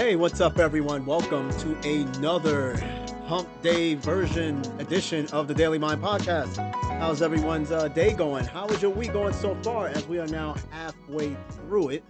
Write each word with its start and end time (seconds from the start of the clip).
Hey, 0.00 0.16
what's 0.16 0.40
up, 0.40 0.58
everyone? 0.58 1.04
Welcome 1.04 1.50
to 1.58 1.76
another 1.86 2.74
Hump 3.26 3.46
Day 3.60 3.96
version 3.96 4.62
edition 4.80 5.26
of 5.26 5.46
the 5.46 5.52
Daily 5.52 5.76
Mind 5.76 6.00
Podcast. 6.00 6.56
How's 6.98 7.20
everyone's 7.20 7.70
uh, 7.70 7.88
day 7.88 8.14
going? 8.14 8.46
How 8.46 8.66
is 8.68 8.80
your 8.80 8.92
week 8.92 9.12
going 9.12 9.34
so 9.34 9.54
far? 9.56 9.88
As 9.88 10.08
we 10.08 10.18
are 10.18 10.26
now 10.28 10.56
halfway 10.70 11.36
through 11.50 11.90
it, 11.90 12.04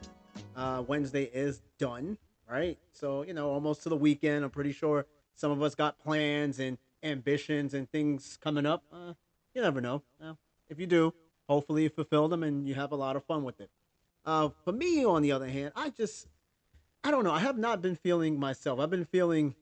uh, 0.54 0.84
Wednesday 0.86 1.24
is 1.34 1.62
done, 1.78 2.16
right? 2.48 2.78
So 2.92 3.22
you 3.22 3.34
know, 3.34 3.50
almost 3.50 3.82
to 3.82 3.88
the 3.88 3.96
weekend. 3.96 4.44
I'm 4.44 4.50
pretty 4.50 4.72
sure 4.72 5.04
some 5.34 5.50
of 5.50 5.60
us 5.60 5.74
got 5.74 5.98
plans 5.98 6.60
and 6.60 6.78
ambitions 7.02 7.74
and 7.74 7.90
things 7.90 8.38
coming 8.40 8.66
up. 8.66 8.84
Uh, 8.92 9.14
you 9.52 9.62
never 9.62 9.80
know. 9.80 10.04
If 10.68 10.78
you 10.78 10.86
do, 10.86 11.12
hopefully 11.48 11.82
you 11.82 11.88
fulfill 11.88 12.28
them 12.28 12.44
and 12.44 12.68
you 12.68 12.76
have 12.76 12.92
a 12.92 12.96
lot 12.96 13.16
of 13.16 13.24
fun 13.24 13.42
with 13.42 13.60
it. 13.60 13.68
Uh, 14.24 14.50
for 14.64 14.70
me, 14.70 15.04
on 15.04 15.22
the 15.22 15.32
other 15.32 15.48
hand, 15.48 15.72
I 15.74 15.90
just 15.90 16.28
I 17.02 17.10
don't 17.10 17.24
know. 17.24 17.32
I 17.32 17.40
have 17.40 17.58
not 17.58 17.80
been 17.80 17.96
feeling 17.96 18.38
myself. 18.38 18.78
I've 18.78 18.90
been 18.90 19.06
feeling 19.06 19.54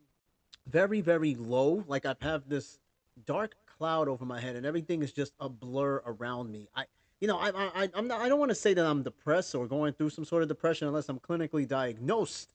very, 0.67 1.01
very 1.01 1.35
low. 1.35 1.85
Like 1.87 2.05
I 2.05 2.15
have 2.21 2.49
this 2.49 2.79
dark 3.25 3.55
cloud 3.79 4.09
over 4.09 4.25
my 4.25 4.41
head, 4.41 4.57
and 4.57 4.67
everything 4.67 5.03
is 5.03 5.13
just 5.13 5.33
a 5.39 5.49
blur 5.49 6.03
around 6.05 6.51
me. 6.51 6.69
I, 6.75 6.85
you 7.21 7.29
know, 7.29 7.39
I, 7.39 7.51
I, 7.55 7.89
I'm 7.95 8.09
not. 8.09 8.21
I 8.21 8.29
don't 8.29 8.39
want 8.39 8.51
to 8.51 8.57
say 8.57 8.75
that 8.75 8.85
I'm 8.85 9.03
depressed 9.03 9.55
or 9.55 9.67
going 9.67 9.93
through 9.93 10.11
some 10.11 10.25
sort 10.25 10.43
of 10.43 10.49
depression 10.49 10.89
unless 10.89 11.09
I'm 11.09 11.21
clinically 11.21 11.67
diagnosed 11.67 12.55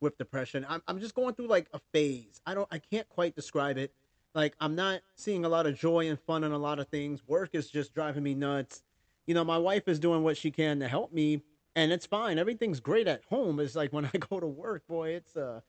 with 0.00 0.18
depression. 0.18 0.66
I'm, 0.68 0.82
I'm 0.86 1.00
just 1.00 1.14
going 1.14 1.34
through 1.34 1.48
like 1.48 1.68
a 1.72 1.80
phase. 1.92 2.40
I 2.46 2.54
don't. 2.54 2.68
I 2.70 2.78
can't 2.78 3.08
quite 3.08 3.34
describe 3.34 3.78
it. 3.78 3.92
Like 4.34 4.54
I'm 4.60 4.74
not 4.74 5.00
seeing 5.16 5.44
a 5.44 5.48
lot 5.48 5.66
of 5.66 5.78
joy 5.78 6.08
and 6.08 6.18
fun 6.20 6.44
in 6.44 6.52
a 6.52 6.58
lot 6.58 6.78
of 6.78 6.88
things. 6.88 7.22
Work 7.26 7.50
is 7.54 7.70
just 7.70 7.94
driving 7.94 8.22
me 8.22 8.34
nuts. 8.34 8.82
You 9.26 9.34
know, 9.34 9.44
my 9.44 9.58
wife 9.58 9.88
is 9.88 9.98
doing 9.98 10.22
what 10.22 10.36
she 10.36 10.50
can 10.50 10.80
to 10.80 10.88
help 10.88 11.12
me 11.12 11.42
and 11.76 11.92
it's 11.92 12.06
fine. 12.06 12.38
Everything's 12.38 12.80
great 12.80 13.06
at 13.06 13.22
home. 13.28 13.60
It's 13.60 13.74
like 13.74 13.92
when 13.92 14.04
I 14.14 14.18
go 14.18 14.40
to 14.40 14.46
work, 14.46 14.86
boy, 14.86 15.10
it's 15.10 15.36
uh 15.36 15.60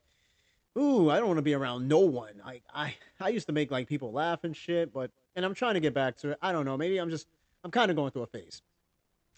ooh, 0.78 1.10
I 1.10 1.18
don't 1.18 1.28
want 1.28 1.38
to 1.38 1.42
be 1.42 1.54
around 1.54 1.88
no 1.88 2.00
one. 2.00 2.40
I 2.44 2.60
I 2.74 2.94
I 3.20 3.28
used 3.28 3.46
to 3.46 3.52
make 3.52 3.70
like 3.70 3.88
people 3.88 4.12
laugh 4.12 4.44
and 4.44 4.56
shit, 4.56 4.92
but 4.92 5.10
and 5.36 5.44
I'm 5.44 5.54
trying 5.54 5.74
to 5.74 5.80
get 5.80 5.94
back 5.94 6.16
to 6.18 6.30
it. 6.30 6.38
I 6.42 6.52
don't 6.52 6.64
know. 6.64 6.76
Maybe 6.76 6.98
I'm 6.98 7.10
just 7.10 7.26
I'm 7.64 7.70
kind 7.70 7.90
of 7.90 7.96
going 7.96 8.10
through 8.10 8.22
a 8.22 8.26
phase. 8.26 8.62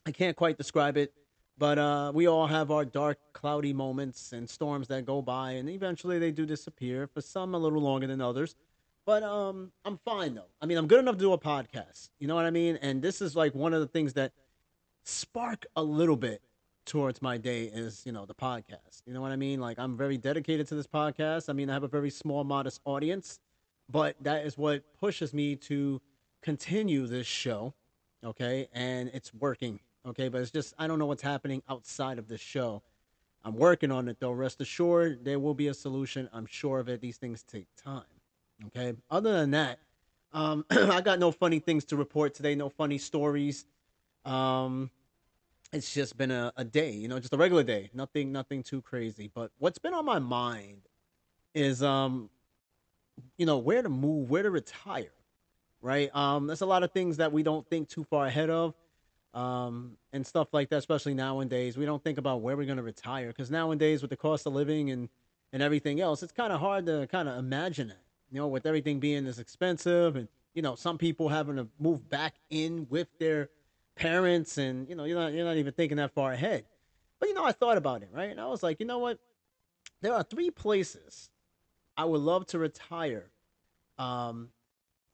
I 0.07 0.11
can't 0.11 0.37
quite 0.37 0.59
describe 0.59 0.97
it, 0.97 1.13
but 1.59 1.79
uh 1.79 2.13
we 2.15 2.27
all 2.27 2.47
have 2.47 2.71
our 2.71 2.85
dark, 2.85 3.19
cloudy 3.33 3.73
moments 3.73 4.33
and 4.33 4.49
storms 4.49 4.89
that 4.89 5.05
go 5.05 5.23
by 5.23 5.53
and 5.53 5.69
eventually 5.69 6.19
they 6.19 6.31
do 6.31 6.47
disappear. 6.47 7.07
For 7.07 7.21
some 7.21 7.55
a 7.55 7.59
little 7.59 7.81
longer 7.81 8.07
than 8.07 8.21
others. 8.21 8.57
But 9.07 9.23
um 9.23 9.71
I'm 9.85 9.99
fine 9.99 10.35
though. 10.35 10.49
I 10.63 10.67
mean, 10.67 10.79
I'm 10.79 10.87
good 10.87 11.01
enough 11.01 11.17
to 11.17 11.21
do 11.21 11.33
a 11.35 11.39
podcast. 11.39 12.09
You 12.19 12.27
know 12.27 12.35
what 12.35 12.47
I 12.47 12.51
mean? 12.51 12.79
And 12.81 13.03
this 13.03 13.21
is 13.21 13.37
like 13.37 13.55
one 13.55 13.75
of 13.75 13.81
the 13.81 13.87
things 13.89 14.15
that 14.15 14.33
spark 15.05 15.67
a 15.77 15.83
little 15.83 16.17
bit 16.17 16.41
towards 16.85 17.23
my 17.23 17.37
day 17.37 17.65
is 17.65 18.03
you 18.05 18.13
know 18.13 18.27
the 18.27 18.35
podcast. 18.35 19.03
You 19.07 19.13
know 19.15 19.21
what 19.21 19.33
i 19.33 19.37
mean? 19.37 19.61
Like 19.61 19.79
i'm 19.79 19.97
very 19.97 20.17
dedicated 20.19 20.69
to 20.69 20.75
this 20.75 20.87
podcast. 20.87 21.49
I 21.49 21.53
mean 21.53 21.71
i 21.71 21.73
have 21.73 21.85
a 21.85 21.89
very 21.89 22.11
small 22.11 22.45
modest 22.45 22.81
audience 22.85 23.41
but 23.91 24.17
that 24.23 24.47
is 24.47 24.57
what 24.57 24.83
pushes 25.01 25.35
me 25.35 25.57
to 25.57 26.01
continue 26.43 27.07
this 27.07 27.27
show 27.27 27.75
okay? 28.25 28.69
And 28.73 29.11
it's 29.13 29.33
working 29.35 29.81
okay? 30.07 30.29
But 30.29 30.43
it's 30.43 30.51
just 30.51 30.75
i 30.79 30.87
don't 30.87 30.99
know 30.99 31.07
what's 31.07 31.23
happening 31.23 31.63
outside 31.69 32.19
of 32.19 32.29
this 32.29 32.41
show. 32.41 32.83
I'm 33.47 33.57
working 33.57 33.91
on 33.91 34.09
it 34.09 34.19
though. 34.21 34.33
Rest 34.33 34.61
assured 34.61 35.25
there 35.25 35.39
will 35.39 35.55
be 35.55 35.69
a 35.69 35.75
solution. 35.75 36.31
I'm 36.33 36.47
sure 36.47 36.79
of 36.79 36.89
it. 36.89 37.01
These 37.01 37.19
things 37.19 37.43
take 37.43 37.67
time 37.83 38.03
okay? 38.67 38.95
Other 39.11 39.33
than 39.33 39.51
that 39.53 39.79
um 40.33 40.65
i 40.71 41.01
got 41.01 41.19
no 41.19 41.31
funny 41.31 41.59
things 41.61 41.85
to 41.87 41.97
report 41.97 42.35
today 42.35 42.55
no 42.55 42.69
funny 42.69 42.99
stories. 42.99 43.67
Um 44.25 44.91
it's 45.75 45.93
just 45.93 46.17
been 46.17 46.31
a, 46.31 46.53
a 46.57 46.65
day, 46.65 46.93
you 46.93 47.09
know, 47.09 47.19
just 47.19 47.33
a 47.33 47.37
regular 47.37 47.65
day. 47.65 47.91
Nothing 47.93 48.33
nothing 48.33 48.63
too 48.63 48.81
crazy. 48.81 49.31
But 49.33 49.51
what's 49.59 49.79
been 49.79 49.93
on 49.93 50.05
my 50.05 50.19
mind 50.19 50.83
is 51.53 51.83
um 51.83 52.31
you 53.37 53.47
know, 53.47 53.59
where 53.59 53.83
to 53.83 53.89
move, 53.89 54.31
where 54.31 54.43
to 54.43 54.51
retire. 54.51 55.13
Right? 55.83 56.15
Um 56.15 56.47
there's 56.47 56.61
a 56.61 56.67
lot 56.67 56.83
of 56.83 56.93
things 56.93 57.17
that 57.19 57.33
we 57.33 57.43
don't 57.43 57.69
think 57.69 57.89
too 57.89 58.05
far 58.05 58.27
ahead 58.27 58.51
of. 58.51 58.75
Um 59.35 59.97
and 60.13 60.25
stuff 60.27 60.49
like 60.53 60.71
that, 60.71 60.77
especially 60.77 61.15
nowadays. 61.15 61.77
We 61.77 61.87
don't 61.87 62.03
think 62.03 62.19
about 62.19 62.41
where 62.41 62.57
we're 62.57 62.67
gonna 62.67 62.83
retire. 62.83 63.29
Because 63.29 63.51
nowadays 63.51 64.01
with 64.01 64.11
the 64.11 64.17
cost 64.17 64.47
of 64.47 64.55
living 64.55 64.91
and 64.91 65.09
and 65.53 65.63
everything 65.63 66.01
else, 66.01 66.23
it's 66.23 66.33
kind 66.33 66.53
of 66.53 66.61
hard 66.61 66.87
to 66.87 67.07
kind 67.09 67.29
of 67.29 67.37
imagine 67.39 67.91
it. 67.91 67.99
You 68.31 68.41
know, 68.41 68.49
with 68.49 68.67
everything 68.67 69.01
being 69.01 69.27
as 69.27 69.39
expensive 69.39 70.17
and 70.17 70.29
you 70.55 70.63
know, 70.63 70.77
some 70.77 70.99
people 70.99 71.29
having 71.29 71.57
to 71.57 71.67
move 71.81 72.09
back 72.09 72.35
in 72.49 72.87
with 72.89 73.09
their 73.19 73.51
parents 73.97 74.59
and 74.59 74.89
you 74.89 74.95
know 74.95 75.05
you're 75.05 75.19
not 75.19 75.33
you're 75.33 75.45
not 75.45 75.57
even 75.57 75.73
thinking 75.73 75.97
that 75.99 76.13
far 76.13 76.33
ahead. 76.33 76.65
But 77.21 77.29
you 77.29 77.35
know 77.35 77.45
i 77.45 77.53
thought 77.53 77.77
about 77.77 78.03
it 78.03 78.09
right? 78.13 78.31
And 78.31 78.41
i 78.41 78.47
was 78.47 78.63
like 78.63 78.81
you 78.81 78.87
know 78.87 78.99
what? 78.99 79.19
There 80.03 80.13
are 80.13 80.23
three 80.23 80.51
places 80.51 81.31
i 81.97 82.05
would 82.05 82.21
love 82.21 82.47
to 82.47 82.59
retire 82.59 83.31
um 83.99 84.49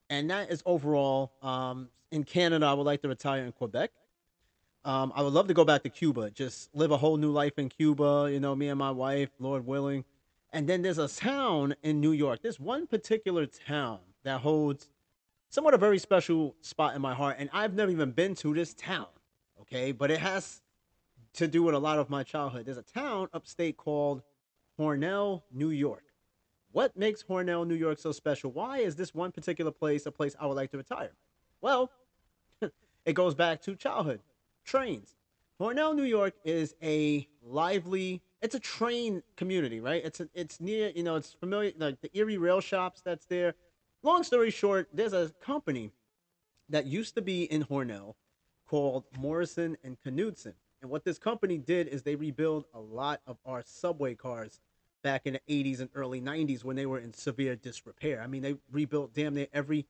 and 0.09 0.31
that 0.31 0.51
is 0.51 0.63
overall 0.65 1.33
um 1.43 1.89
in 2.11 2.25
canada 2.25 2.67
i 2.67 2.73
would 2.73 2.87
like 2.87 3.03
to 3.03 3.09
retire 3.09 3.45
in 3.45 3.53
quebec. 3.53 3.91
Um 4.85 5.13
i 5.15 5.23
would 5.23 5.33
love 5.35 5.49
to 5.49 5.55
go 5.55 5.65
back 5.65 5.83
to 5.83 5.91
cuba 5.91 6.31
just 6.31 6.75
live 6.75 6.91
a 6.91 6.97
whole 6.97 7.17
new 7.19 7.31
life 7.31 7.59
in 7.59 7.69
cuba 7.69 8.29
you 8.33 8.41
know 8.41 8.55
me 8.57 8.69
and 8.69 8.79
my 8.79 8.91
wife 8.91 9.31
lord 9.39 9.67
willing. 9.67 10.05
And 10.53 10.69
then 10.69 10.83
there's 10.83 10.99
a 10.99 11.07
town 11.07 11.77
in 11.85 12.01
new 12.01 12.11
york. 12.13 12.41
There's 12.43 12.59
one 12.59 12.87
particular 12.87 13.47
town 13.47 14.01
that 14.25 14.41
holds 14.41 14.89
somewhat 15.51 15.75
a 15.75 15.79
very 15.79 15.99
special 15.99 16.55
spot 16.63 16.95
in 16.95 17.03
my 17.03 17.13
heart. 17.13 17.37
And 17.39 17.51
I've 17.53 17.75
never 17.75 17.91
even 17.91 18.13
been 18.13 18.35
to 18.37 18.55
this 18.55 18.73
town, 18.73 19.07
okay? 19.61 19.93
But 19.93 20.11
it 20.11 20.21
has 20.21 20.63
to 21.35 21.47
do 21.47 21.63
with 21.63 21.75
a 21.75 21.79
lot 21.79 21.99
of 21.99 22.09
my 22.09 22.23
childhood. 22.23 22.65
There's 22.65 22.79
a 22.79 22.83
town 22.83 23.29
upstate 23.35 23.77
called 23.77 24.23
Hornell, 24.79 25.43
New 25.53 25.71
York. 25.71 26.05
What 26.73 26.97
makes 26.97 27.23
Hornell, 27.23 27.67
New 27.67 27.75
York 27.75 27.99
so 27.99 28.13
special? 28.13 28.53
Why 28.53 28.79
is 28.79 28.95
this 28.95 29.13
one 29.13 29.33
particular 29.33 29.73
place 29.73 30.07
a 30.07 30.13
place 30.13 30.37
I 30.41 30.47
would 30.47 30.55
like 30.55 30.71
to 30.71 30.77
retire? 30.77 31.13
Well, 31.61 31.91
it 33.05 33.13
goes 33.13 33.35
back 33.35 33.61
to 33.63 33.75
childhood. 33.75 34.21
Trains. 34.65 35.17
Hornell, 35.61 35.95
New 35.95 36.05
York 36.05 36.35
is 36.45 36.75
a 36.83 37.29
lively, 37.43 38.23
it's 38.41 38.55
a 38.55 38.61
train 38.61 39.23
community, 39.37 39.81
right? 39.81 40.03
It's 40.05 40.21
a, 40.21 40.29
it's 40.33 40.61
near, 40.61 40.91
you 40.95 41.03
know, 41.03 41.17
it's 41.17 41.33
familiar, 41.33 41.73
like 41.77 42.01
the 42.01 42.17
Erie 42.17 42.39
rail 42.39 42.61
shops 42.61 43.03
that's 43.05 43.27
there 43.27 43.55
long 44.03 44.23
story 44.23 44.51
short, 44.51 44.89
there's 44.93 45.13
a 45.13 45.31
company 45.41 45.93
that 46.69 46.87
used 46.87 47.15
to 47.17 47.23
be 47.23 47.45
in 47.45 47.65
Hornell 47.65 48.15
called 48.67 49.05
Morrison 49.19 49.77
and 49.83 49.97
Knudsen. 50.05 50.55
And 50.81 50.91
what 50.91 51.05
this 51.05 51.19
company 51.19 51.59
did 51.59 51.89
is 51.89 52.03
they 52.03 52.15
rebuilt 52.15 52.67
a 52.73 52.81
lot 52.81 53.21
of 53.27 53.37
our 53.45 53.63
subway 53.63 54.15
cars 54.15 54.61
back 55.03 55.23
in 55.27 55.35
the 55.35 55.41
80s 55.49 55.81
and 55.81 55.91
early 55.95 56.21
90s 56.21 56.65
when 56.65 56.77
they 56.77 56.87
were 56.87 56.99
in 56.99 57.13
severe 57.13 57.57
disrepair. 57.57 58.23
I 58.23 58.27
mean, 58.27 58.43
they 58.43 58.57
rebuilt 58.71 59.15
damn 59.15 59.35
near 59.35 59.49
every 59.53 59.87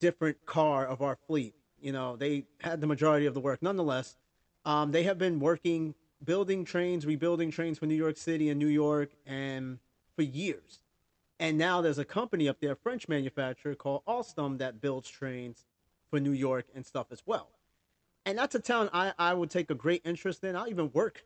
different 0.00 0.44
car 0.46 0.86
of 0.86 1.02
our 1.02 1.16
fleet. 1.26 1.54
You 1.80 1.92
know, 1.92 2.16
they 2.16 2.44
had 2.60 2.80
the 2.80 2.86
majority 2.86 3.26
of 3.26 3.34
the 3.34 3.40
work. 3.40 3.62
Nonetheless, 3.62 4.16
um, 4.64 4.92
they 4.92 5.02
have 5.04 5.18
been 5.18 5.40
working, 5.40 5.94
building 6.22 6.64
trains, 6.64 7.06
rebuilding 7.06 7.50
trains 7.50 7.78
for 7.78 7.86
New 7.86 7.96
York 7.96 8.16
City 8.16 8.50
and 8.50 8.58
New 8.58 8.68
York, 8.68 9.10
and 9.26 9.78
for 10.14 10.22
years. 10.22 10.80
And 11.42 11.58
now 11.58 11.80
there's 11.80 11.98
a 11.98 12.04
company 12.04 12.48
up 12.48 12.60
there, 12.60 12.76
French 12.76 13.08
manufacturer 13.08 13.74
called 13.74 14.04
Alstom 14.06 14.58
that 14.58 14.80
builds 14.80 15.10
trains 15.10 15.66
for 16.08 16.20
New 16.20 16.30
York 16.30 16.66
and 16.72 16.86
stuff 16.86 17.08
as 17.10 17.20
well. 17.26 17.50
And 18.24 18.38
that's 18.38 18.54
a 18.54 18.60
town 18.60 18.88
I, 18.92 19.12
I 19.18 19.34
would 19.34 19.50
take 19.50 19.68
a 19.68 19.74
great 19.74 20.02
interest 20.04 20.44
in. 20.44 20.54
I'll 20.54 20.68
even 20.68 20.92
work 20.92 21.24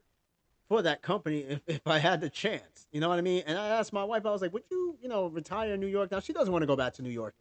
for 0.71 0.81
that 0.81 1.03
company 1.03 1.41
if, 1.41 1.61
if 1.67 1.87
I 1.87 1.99
had 1.99 2.23
the 2.23 2.31
chance. 2.31 2.89
You 2.93 3.01
know 3.01 3.11
what 3.11 3.19
I 3.19 3.21
mean? 3.21 3.43
And 3.47 3.59
I 3.59 3.69
asked 3.69 3.93
my 3.93 4.05
wife, 4.05 4.25
I 4.25 4.31
was 4.31 4.41
like, 4.41 4.55
would 4.55 4.63
you, 4.71 4.97
you 5.03 5.09
know, 5.11 5.27
retire 5.27 5.75
in 5.75 5.81
New 5.81 5.87
York? 5.87 6.11
Now 6.11 6.21
she 6.21 6.33
doesn't 6.33 6.51
want 6.51 6.63
to 6.63 6.67
go 6.67 6.77
back 6.77 6.95
to 6.95 7.03
New 7.03 7.11
York. 7.11 7.35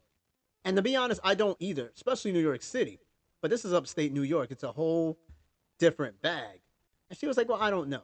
And 0.66 0.75
to 0.75 0.81
be 0.81 0.97
honest, 0.97 1.22
I 1.24 1.34
don't 1.34 1.56
either, 1.62 1.94
especially 1.96 2.34
New 2.34 2.41
York 2.41 2.62
City. 2.62 3.00
But 3.41 3.52
this 3.52 3.64
is 3.64 3.72
upstate 3.72 4.12
New 4.12 4.24
York. 4.24 4.52
It's 4.52 4.64
a 4.64 4.73
whole 4.73 5.17
different 5.79 6.22
bag. 6.22 6.59
And 7.09 7.17
she 7.17 7.26
was 7.26 7.38
like, 7.38 7.47
well, 7.47 7.61
I 7.61 7.70
don't 7.70 7.88
know. 7.88 8.03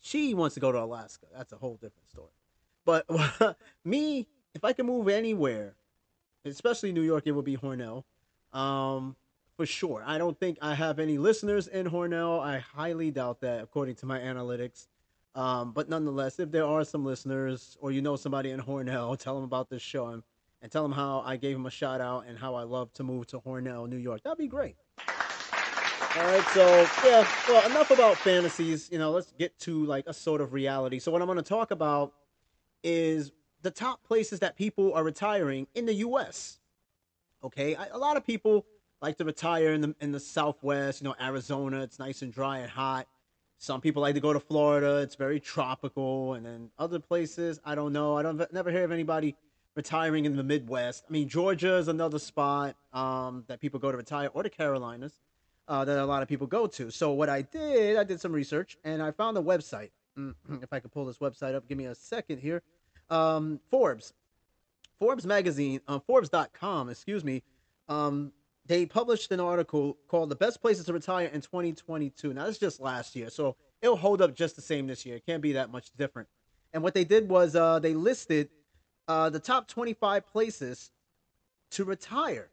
She 0.00 0.34
wants 0.34 0.52
to 0.52 0.60
go 0.60 0.70
to 0.70 0.82
Alaska. 0.82 1.28
That's 1.34 1.52
a 1.52 1.56
whole 1.56 1.76
different 1.76 2.10
story. 2.10 2.28
But 2.84 3.06
me, 3.84 4.26
if 4.54 4.64
I 4.64 4.72
can 4.72 4.86
move 4.86 5.08
anywhere, 5.08 5.74
especially 6.44 6.92
New 6.92 7.02
York, 7.02 7.24
it 7.26 7.32
would 7.32 7.44
be 7.44 7.56
Hornell. 7.56 8.04
Um, 8.52 9.16
for 9.56 9.66
sure. 9.66 10.02
I 10.06 10.16
don't 10.16 10.38
think 10.40 10.56
I 10.62 10.74
have 10.74 10.98
any 10.98 11.18
listeners 11.18 11.68
in 11.68 11.86
Hornell. 11.86 12.40
I 12.40 12.60
highly 12.60 13.10
doubt 13.10 13.42
that, 13.42 13.62
according 13.62 13.96
to 13.96 14.06
my 14.06 14.18
analytics. 14.18 14.88
Um, 15.34 15.72
but 15.72 15.88
nonetheless, 15.88 16.40
if 16.40 16.50
there 16.50 16.64
are 16.64 16.82
some 16.82 17.04
listeners 17.04 17.76
or 17.80 17.92
you 17.92 18.00
know 18.00 18.16
somebody 18.16 18.52
in 18.52 18.60
Hornell, 18.60 19.18
tell 19.22 19.34
them 19.34 19.44
about 19.44 19.68
this 19.68 19.82
show 19.82 20.06
and, 20.06 20.22
and 20.62 20.72
tell 20.72 20.82
them 20.82 20.92
how 20.92 21.22
I 21.26 21.36
gave 21.36 21.56
them 21.56 21.66
a 21.66 21.70
shout 21.70 22.00
out 22.00 22.24
and 22.26 22.38
how 22.38 22.54
I 22.54 22.62
love 22.62 22.90
to 22.94 23.02
move 23.02 23.26
to 23.28 23.40
Hornell, 23.40 23.86
New 23.86 23.98
York. 23.98 24.22
That'd 24.22 24.38
be 24.38 24.48
great. 24.48 24.76
All 26.16 26.24
right, 26.24 26.44
so 26.54 26.66
yeah, 27.04 27.28
well, 27.48 27.70
enough 27.70 27.90
about 27.90 28.16
fantasies. 28.16 28.88
You 28.90 28.98
know, 28.98 29.12
let's 29.12 29.32
get 29.38 29.56
to 29.60 29.84
like 29.84 30.06
a 30.08 30.14
sort 30.14 30.40
of 30.40 30.52
reality. 30.54 30.98
So, 30.98 31.12
what 31.12 31.20
I'm 31.20 31.26
going 31.26 31.36
to 31.36 31.42
talk 31.42 31.70
about 31.70 32.14
is 32.82 33.32
the 33.62 33.70
top 33.70 34.02
places 34.04 34.40
that 34.40 34.56
people 34.56 34.94
are 34.94 35.04
retiring 35.04 35.66
in 35.74 35.86
the 35.86 35.94
U.S. 35.94 36.58
Okay, 37.42 37.74
I, 37.74 37.86
a 37.86 37.98
lot 37.98 38.16
of 38.16 38.24
people 38.24 38.66
like 39.00 39.16
to 39.18 39.24
retire 39.24 39.72
in 39.72 39.80
the 39.80 39.94
in 40.00 40.12
the 40.12 40.20
Southwest. 40.20 41.00
You 41.00 41.08
know, 41.08 41.14
Arizona. 41.20 41.82
It's 41.82 41.98
nice 41.98 42.22
and 42.22 42.32
dry 42.32 42.58
and 42.58 42.70
hot. 42.70 43.06
Some 43.58 43.80
people 43.82 44.00
like 44.00 44.14
to 44.14 44.20
go 44.20 44.32
to 44.32 44.40
Florida. 44.40 44.98
It's 44.98 45.16
very 45.16 45.38
tropical, 45.38 46.34
and 46.34 46.46
then 46.46 46.70
other 46.78 46.98
places, 46.98 47.60
I 47.64 47.74
don't 47.74 47.92
know. 47.92 48.16
I 48.16 48.22
don't 48.22 48.50
never 48.52 48.70
hear 48.70 48.84
of 48.84 48.92
anybody 48.92 49.36
retiring 49.74 50.24
in 50.24 50.36
the 50.36 50.42
Midwest. 50.42 51.04
I 51.08 51.12
mean, 51.12 51.28
Georgia 51.28 51.76
is 51.76 51.88
another 51.88 52.18
spot 52.18 52.74
um, 52.92 53.44
that 53.48 53.60
people 53.60 53.78
go 53.78 53.90
to 53.90 53.98
retire, 53.98 54.30
or 54.32 54.42
the 54.42 54.50
Carolinas 54.50 55.20
uh, 55.68 55.84
that 55.84 55.98
a 55.98 56.04
lot 56.04 56.22
of 56.22 56.28
people 56.28 56.46
go 56.46 56.66
to. 56.66 56.90
So 56.90 57.12
what 57.12 57.28
I 57.28 57.42
did, 57.42 57.96
I 57.96 58.04
did 58.04 58.20
some 58.20 58.32
research, 58.32 58.76
and 58.82 59.02
I 59.02 59.10
found 59.10 59.36
a 59.36 59.42
website. 59.42 59.90
If 60.16 60.72
I 60.72 60.80
could 60.80 60.92
pull 60.92 61.04
this 61.04 61.18
website 61.18 61.54
up, 61.54 61.68
give 61.68 61.78
me 61.78 61.86
a 61.86 61.94
second 61.94 62.38
here. 62.38 62.62
Um, 63.08 63.60
Forbes, 63.70 64.12
Forbes 64.98 65.26
magazine, 65.26 65.80
uh, 65.88 65.98
Forbes.com, 65.98 66.88
excuse 66.88 67.24
me. 67.24 67.42
Um, 67.88 68.32
they 68.66 68.86
published 68.86 69.32
an 69.32 69.40
article 69.40 69.96
called 70.06 70.28
"The 70.28 70.36
Best 70.36 70.60
Places 70.60 70.86
to 70.86 70.92
Retire 70.92 71.26
in 71.32 71.40
2022." 71.40 72.32
Now, 72.32 72.46
this 72.46 72.54
is 72.54 72.60
just 72.60 72.80
last 72.80 73.16
year, 73.16 73.30
so 73.30 73.56
it'll 73.82 73.96
hold 73.96 74.22
up 74.22 74.34
just 74.34 74.56
the 74.56 74.62
same 74.62 74.86
this 74.86 75.04
year. 75.04 75.16
It 75.16 75.26
can't 75.26 75.42
be 75.42 75.52
that 75.52 75.70
much 75.70 75.90
different. 75.96 76.28
And 76.72 76.82
what 76.82 76.94
they 76.94 77.04
did 77.04 77.28
was 77.28 77.56
uh, 77.56 77.80
they 77.80 77.94
listed 77.94 78.48
uh, 79.08 79.28
the 79.30 79.40
top 79.40 79.66
25 79.66 80.26
places 80.26 80.92
to 81.72 81.84
retire 81.84 82.50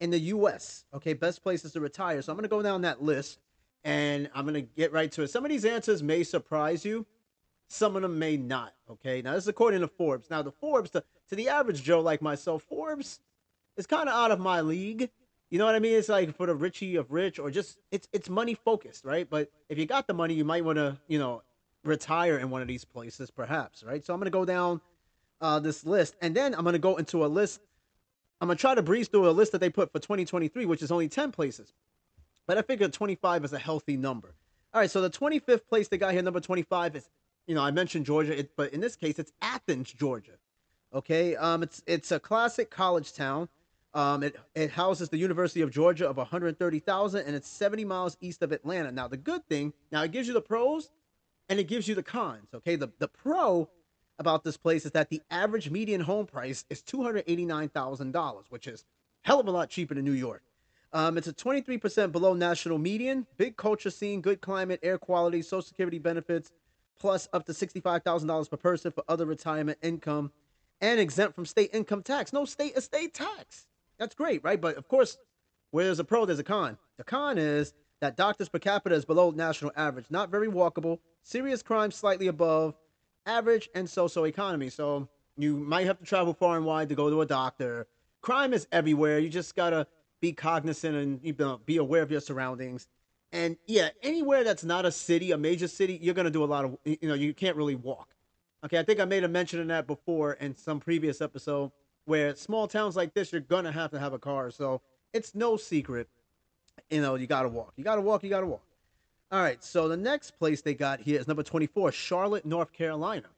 in 0.00 0.10
the 0.10 0.18
U.S. 0.18 0.84
Okay, 0.92 1.12
best 1.12 1.42
places 1.42 1.72
to 1.74 1.80
retire. 1.80 2.22
So 2.22 2.32
I'm 2.32 2.36
going 2.36 2.42
to 2.42 2.48
go 2.48 2.62
down 2.62 2.82
that 2.82 3.02
list 3.02 3.38
and 3.84 4.30
I'm 4.34 4.44
going 4.44 4.54
to 4.54 4.62
get 4.62 4.92
right 4.92 5.10
to 5.12 5.22
it. 5.22 5.30
Some 5.30 5.44
of 5.44 5.50
these 5.50 5.64
answers 5.64 6.02
may 6.02 6.22
surprise 6.22 6.84
you, 6.84 7.06
some 7.68 7.96
of 7.96 8.02
them 8.02 8.18
may 8.18 8.36
not. 8.36 8.74
Okay, 8.90 9.22
now 9.22 9.32
this 9.32 9.44
is 9.44 9.48
according 9.48 9.80
to 9.80 9.88
Forbes. 9.88 10.28
Now, 10.30 10.42
the 10.42 10.52
Forbes, 10.52 10.90
to, 10.90 11.02
to 11.30 11.34
the 11.34 11.48
average 11.48 11.82
Joe 11.82 12.00
like 12.00 12.20
myself, 12.20 12.62
Forbes 12.62 13.20
is 13.76 13.86
kind 13.86 14.08
of 14.08 14.14
out 14.14 14.30
of 14.30 14.38
my 14.38 14.60
league. 14.60 15.10
You 15.50 15.58
know 15.58 15.66
what 15.66 15.74
I 15.74 15.78
mean? 15.78 15.96
It's 15.96 16.08
like 16.08 16.36
for 16.36 16.46
the 16.46 16.54
richie 16.54 16.96
of 16.96 17.10
rich, 17.12 17.38
or 17.38 17.50
just 17.50 17.78
it's 17.90 18.08
it's 18.12 18.28
money 18.28 18.54
focused, 18.54 19.04
right? 19.04 19.28
But 19.28 19.50
if 19.68 19.78
you 19.78 19.86
got 19.86 20.06
the 20.06 20.14
money, 20.14 20.34
you 20.34 20.44
might 20.44 20.64
want 20.64 20.76
to, 20.76 20.96
you 21.08 21.18
know, 21.18 21.42
retire 21.84 22.38
in 22.38 22.50
one 22.50 22.62
of 22.62 22.68
these 22.68 22.84
places, 22.84 23.30
perhaps, 23.30 23.82
right? 23.82 24.04
So 24.04 24.14
I'm 24.14 24.20
gonna 24.20 24.30
go 24.30 24.44
down 24.44 24.80
uh, 25.40 25.58
this 25.58 25.84
list, 25.84 26.16
and 26.22 26.34
then 26.34 26.54
I'm 26.54 26.64
gonna 26.64 26.78
go 26.78 26.96
into 26.96 27.24
a 27.24 27.26
list. 27.26 27.60
I'm 28.40 28.48
gonna 28.48 28.58
try 28.58 28.74
to 28.74 28.82
breeze 28.82 29.08
through 29.08 29.28
a 29.28 29.30
list 29.30 29.52
that 29.52 29.60
they 29.60 29.70
put 29.70 29.92
for 29.92 29.98
2023, 29.98 30.64
which 30.66 30.82
is 30.82 30.90
only 30.90 31.08
10 31.08 31.32
places, 31.32 31.74
but 32.46 32.58
I 32.58 32.62
figure 32.62 32.88
25 32.88 33.44
is 33.44 33.52
a 33.52 33.58
healthy 33.58 33.96
number. 33.96 34.34
All 34.74 34.80
right, 34.80 34.90
so 34.90 35.00
the 35.00 35.10
25th 35.10 35.66
place 35.68 35.88
they 35.88 35.98
got 35.98 36.12
here, 36.12 36.22
number 36.22 36.40
25 36.40 36.96
is, 36.96 37.10
you 37.46 37.54
know, 37.54 37.62
I 37.62 37.70
mentioned 37.70 38.06
Georgia, 38.06 38.38
it, 38.38 38.50
but 38.56 38.72
in 38.72 38.80
this 38.80 38.96
case, 38.96 39.18
it's 39.18 39.32
Athens, 39.42 39.92
Georgia. 39.92 40.32
Okay, 40.94 41.36
um, 41.36 41.62
it's 41.62 41.82
it's 41.86 42.12
a 42.12 42.20
classic 42.20 42.70
college 42.70 43.14
town. 43.14 43.48
Um, 43.94 44.22
it 44.22 44.36
it 44.54 44.70
houses 44.70 45.08
the 45.08 45.16
University 45.16 45.62
of 45.62 45.70
Georgia 45.70 46.08
of 46.08 46.18
130,000, 46.18 47.26
and 47.26 47.34
it's 47.34 47.48
70 47.48 47.84
miles 47.84 48.16
east 48.20 48.42
of 48.42 48.52
Atlanta. 48.52 48.92
Now, 48.92 49.08
the 49.08 49.16
good 49.16 49.46
thing, 49.48 49.72
now 49.90 50.02
it 50.02 50.12
gives 50.12 50.28
you 50.28 50.34
the 50.34 50.42
pros, 50.42 50.90
and 51.48 51.58
it 51.58 51.64
gives 51.64 51.88
you 51.88 51.94
the 51.94 52.02
cons. 52.02 52.48
Okay, 52.54 52.76
the 52.76 52.90
the 52.98 53.08
pro 53.08 53.68
about 54.18 54.44
this 54.44 54.56
place 54.56 54.84
is 54.84 54.92
that 54.92 55.08
the 55.10 55.22
average 55.30 55.70
median 55.70 56.00
home 56.00 56.26
price 56.26 56.64
is 56.70 56.82
$289,000, 56.82 58.44
which 58.50 58.66
is 58.66 58.84
hell 59.22 59.40
of 59.40 59.48
a 59.48 59.50
lot 59.50 59.68
cheaper 59.68 59.94
than 59.94 60.04
New 60.04 60.12
York. 60.12 60.42
Um, 60.92 61.16
it's 61.16 61.26
a 61.26 61.32
23% 61.32 62.12
below 62.12 62.34
national 62.34 62.78
median. 62.78 63.26
Big 63.38 63.56
culture 63.56 63.90
scene, 63.90 64.20
good 64.20 64.40
climate, 64.40 64.80
air 64.82 64.98
quality, 64.98 65.40
social 65.42 65.62
security 65.62 65.98
benefits, 65.98 66.52
plus 66.98 67.28
up 67.32 67.46
to 67.46 67.52
$65,000 67.52 68.50
per 68.50 68.56
person 68.56 68.92
for 68.92 69.02
other 69.08 69.24
retirement 69.24 69.78
income, 69.82 70.30
and 70.80 71.00
exempt 71.00 71.34
from 71.34 71.46
state 71.46 71.70
income 71.72 72.02
tax. 72.02 72.32
No 72.32 72.44
state 72.44 72.76
estate 72.76 73.14
tax. 73.14 73.66
That's 73.98 74.14
great, 74.14 74.44
right? 74.44 74.60
But 74.60 74.76
of 74.76 74.88
course, 74.88 75.16
where 75.70 75.84
there's 75.84 75.98
a 75.98 76.04
pro, 76.04 76.26
there's 76.26 76.38
a 76.38 76.44
con. 76.44 76.76
The 76.98 77.04
con 77.04 77.38
is 77.38 77.72
that 78.00 78.16
doctors 78.16 78.48
per 78.48 78.58
capita 78.58 78.94
is 78.94 79.04
below 79.04 79.30
national 79.30 79.72
average, 79.76 80.06
not 80.10 80.30
very 80.30 80.48
walkable, 80.48 80.98
serious 81.22 81.62
crime 81.62 81.90
slightly 81.90 82.26
above, 82.26 82.74
average 83.26 83.70
and 83.74 83.88
so-so 83.88 84.24
economy. 84.24 84.68
So 84.68 85.08
you 85.38 85.56
might 85.56 85.86
have 85.86 85.98
to 86.00 86.04
travel 86.04 86.34
far 86.34 86.56
and 86.56 86.66
wide 86.66 86.88
to 86.90 86.94
go 86.94 87.08
to 87.08 87.22
a 87.22 87.26
doctor. 87.26 87.86
Crime 88.20 88.52
is 88.52 88.66
everywhere. 88.72 89.18
You 89.18 89.28
just 89.28 89.54
gotta 89.54 89.86
be 90.22 90.32
cognizant 90.32 90.96
and 90.96 91.20
you 91.22 91.34
know, 91.38 91.60
be 91.66 91.76
aware 91.76 92.00
of 92.00 92.10
your 92.10 92.20
surroundings. 92.20 92.86
And 93.32 93.56
yeah, 93.66 93.90
anywhere 94.02 94.44
that's 94.44 94.64
not 94.64 94.86
a 94.86 94.92
city, 94.92 95.32
a 95.32 95.36
major 95.36 95.68
city, 95.68 95.98
you're 96.00 96.14
gonna 96.14 96.30
do 96.30 96.44
a 96.44 96.46
lot 96.46 96.64
of 96.64 96.78
you 96.84 96.96
know, 97.02 97.14
you 97.14 97.34
can't 97.34 97.56
really 97.56 97.74
walk. 97.74 98.08
Okay, 98.64 98.78
I 98.78 98.84
think 98.84 99.00
I 99.00 99.04
made 99.04 99.24
a 99.24 99.28
mention 99.28 99.60
of 99.60 99.66
that 99.68 99.86
before 99.86 100.34
in 100.34 100.56
some 100.56 100.78
previous 100.80 101.20
episode 101.20 101.72
where 102.04 102.34
small 102.36 102.68
towns 102.68 102.96
like 102.96 103.12
this, 103.12 103.32
you're 103.32 103.40
gonna 103.40 103.72
have 103.72 103.90
to 103.90 103.98
have 103.98 104.12
a 104.12 104.18
car. 104.18 104.50
So 104.50 104.80
it's 105.12 105.34
no 105.34 105.56
secret. 105.56 106.08
You 106.88 107.02
know, 107.02 107.16
you 107.16 107.26
gotta 107.26 107.48
walk. 107.48 107.72
You 107.76 107.84
gotta 107.84 108.00
walk, 108.00 108.22
you 108.22 108.30
gotta 108.30 108.46
walk. 108.46 108.62
All 109.32 109.40
right, 109.40 109.62
so 109.64 109.88
the 109.88 109.96
next 109.96 110.38
place 110.38 110.62
they 110.62 110.74
got 110.74 111.00
here 111.00 111.18
is 111.18 111.26
number 111.26 111.42
24, 111.42 111.90
Charlotte, 111.90 112.46
North 112.46 112.72
Carolina. 112.72 113.28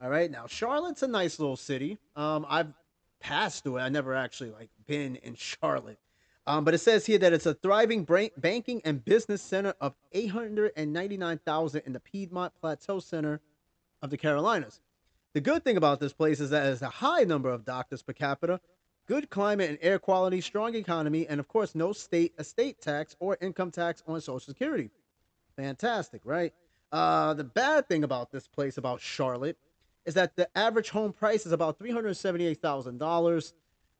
All 0.00 0.10
right, 0.10 0.30
now 0.30 0.46
Charlotte's 0.46 1.02
a 1.02 1.08
nice 1.08 1.40
little 1.40 1.56
city. 1.56 1.98
Um, 2.14 2.46
I've 2.48 2.72
passed 3.20 3.64
through 3.64 3.78
it. 3.78 3.80
I 3.80 3.88
never 3.88 4.14
actually 4.14 4.50
like 4.50 4.68
been 4.86 5.16
in 5.16 5.34
Charlotte. 5.34 5.98
Um, 6.46 6.64
but 6.64 6.74
it 6.74 6.78
says 6.78 7.06
here 7.06 7.18
that 7.18 7.32
it's 7.32 7.46
a 7.46 7.54
thriving 7.54 8.06
banking 8.36 8.82
and 8.84 9.04
business 9.04 9.40
center 9.40 9.74
of 9.80 9.94
899,000 10.12 11.82
in 11.86 11.92
the 11.92 12.00
Piedmont 12.00 12.52
Plateau 12.60 12.98
Center 13.00 13.40
of 14.02 14.10
the 14.10 14.18
Carolinas. 14.18 14.80
The 15.32 15.40
good 15.40 15.64
thing 15.64 15.76
about 15.76 16.00
this 16.00 16.12
place 16.12 16.40
is 16.40 16.50
that 16.50 16.66
it's 16.66 16.82
a 16.82 16.88
high 16.88 17.24
number 17.24 17.48
of 17.48 17.64
doctors 17.64 18.02
per 18.02 18.12
capita, 18.12 18.60
good 19.06 19.30
climate 19.30 19.70
and 19.70 19.78
air 19.80 19.98
quality, 19.98 20.40
strong 20.40 20.74
economy, 20.74 21.26
and 21.26 21.40
of 21.40 21.48
course, 21.48 21.74
no 21.74 21.92
state 21.92 22.34
estate 22.38 22.80
tax 22.80 23.16
or 23.18 23.38
income 23.40 23.70
tax 23.70 24.02
on 24.06 24.20
Social 24.20 24.38
Security. 24.40 24.90
Fantastic, 25.56 26.20
right? 26.24 26.52
Uh, 26.92 27.34
the 27.34 27.44
bad 27.44 27.88
thing 27.88 28.04
about 28.04 28.30
this 28.30 28.46
place, 28.46 28.76
about 28.76 29.00
Charlotte, 29.00 29.56
is 30.04 30.14
that 30.14 30.36
the 30.36 30.48
average 30.56 30.90
home 30.90 31.12
price 31.12 31.46
is 31.46 31.52
about 31.52 31.78
$378,000, 31.78 33.52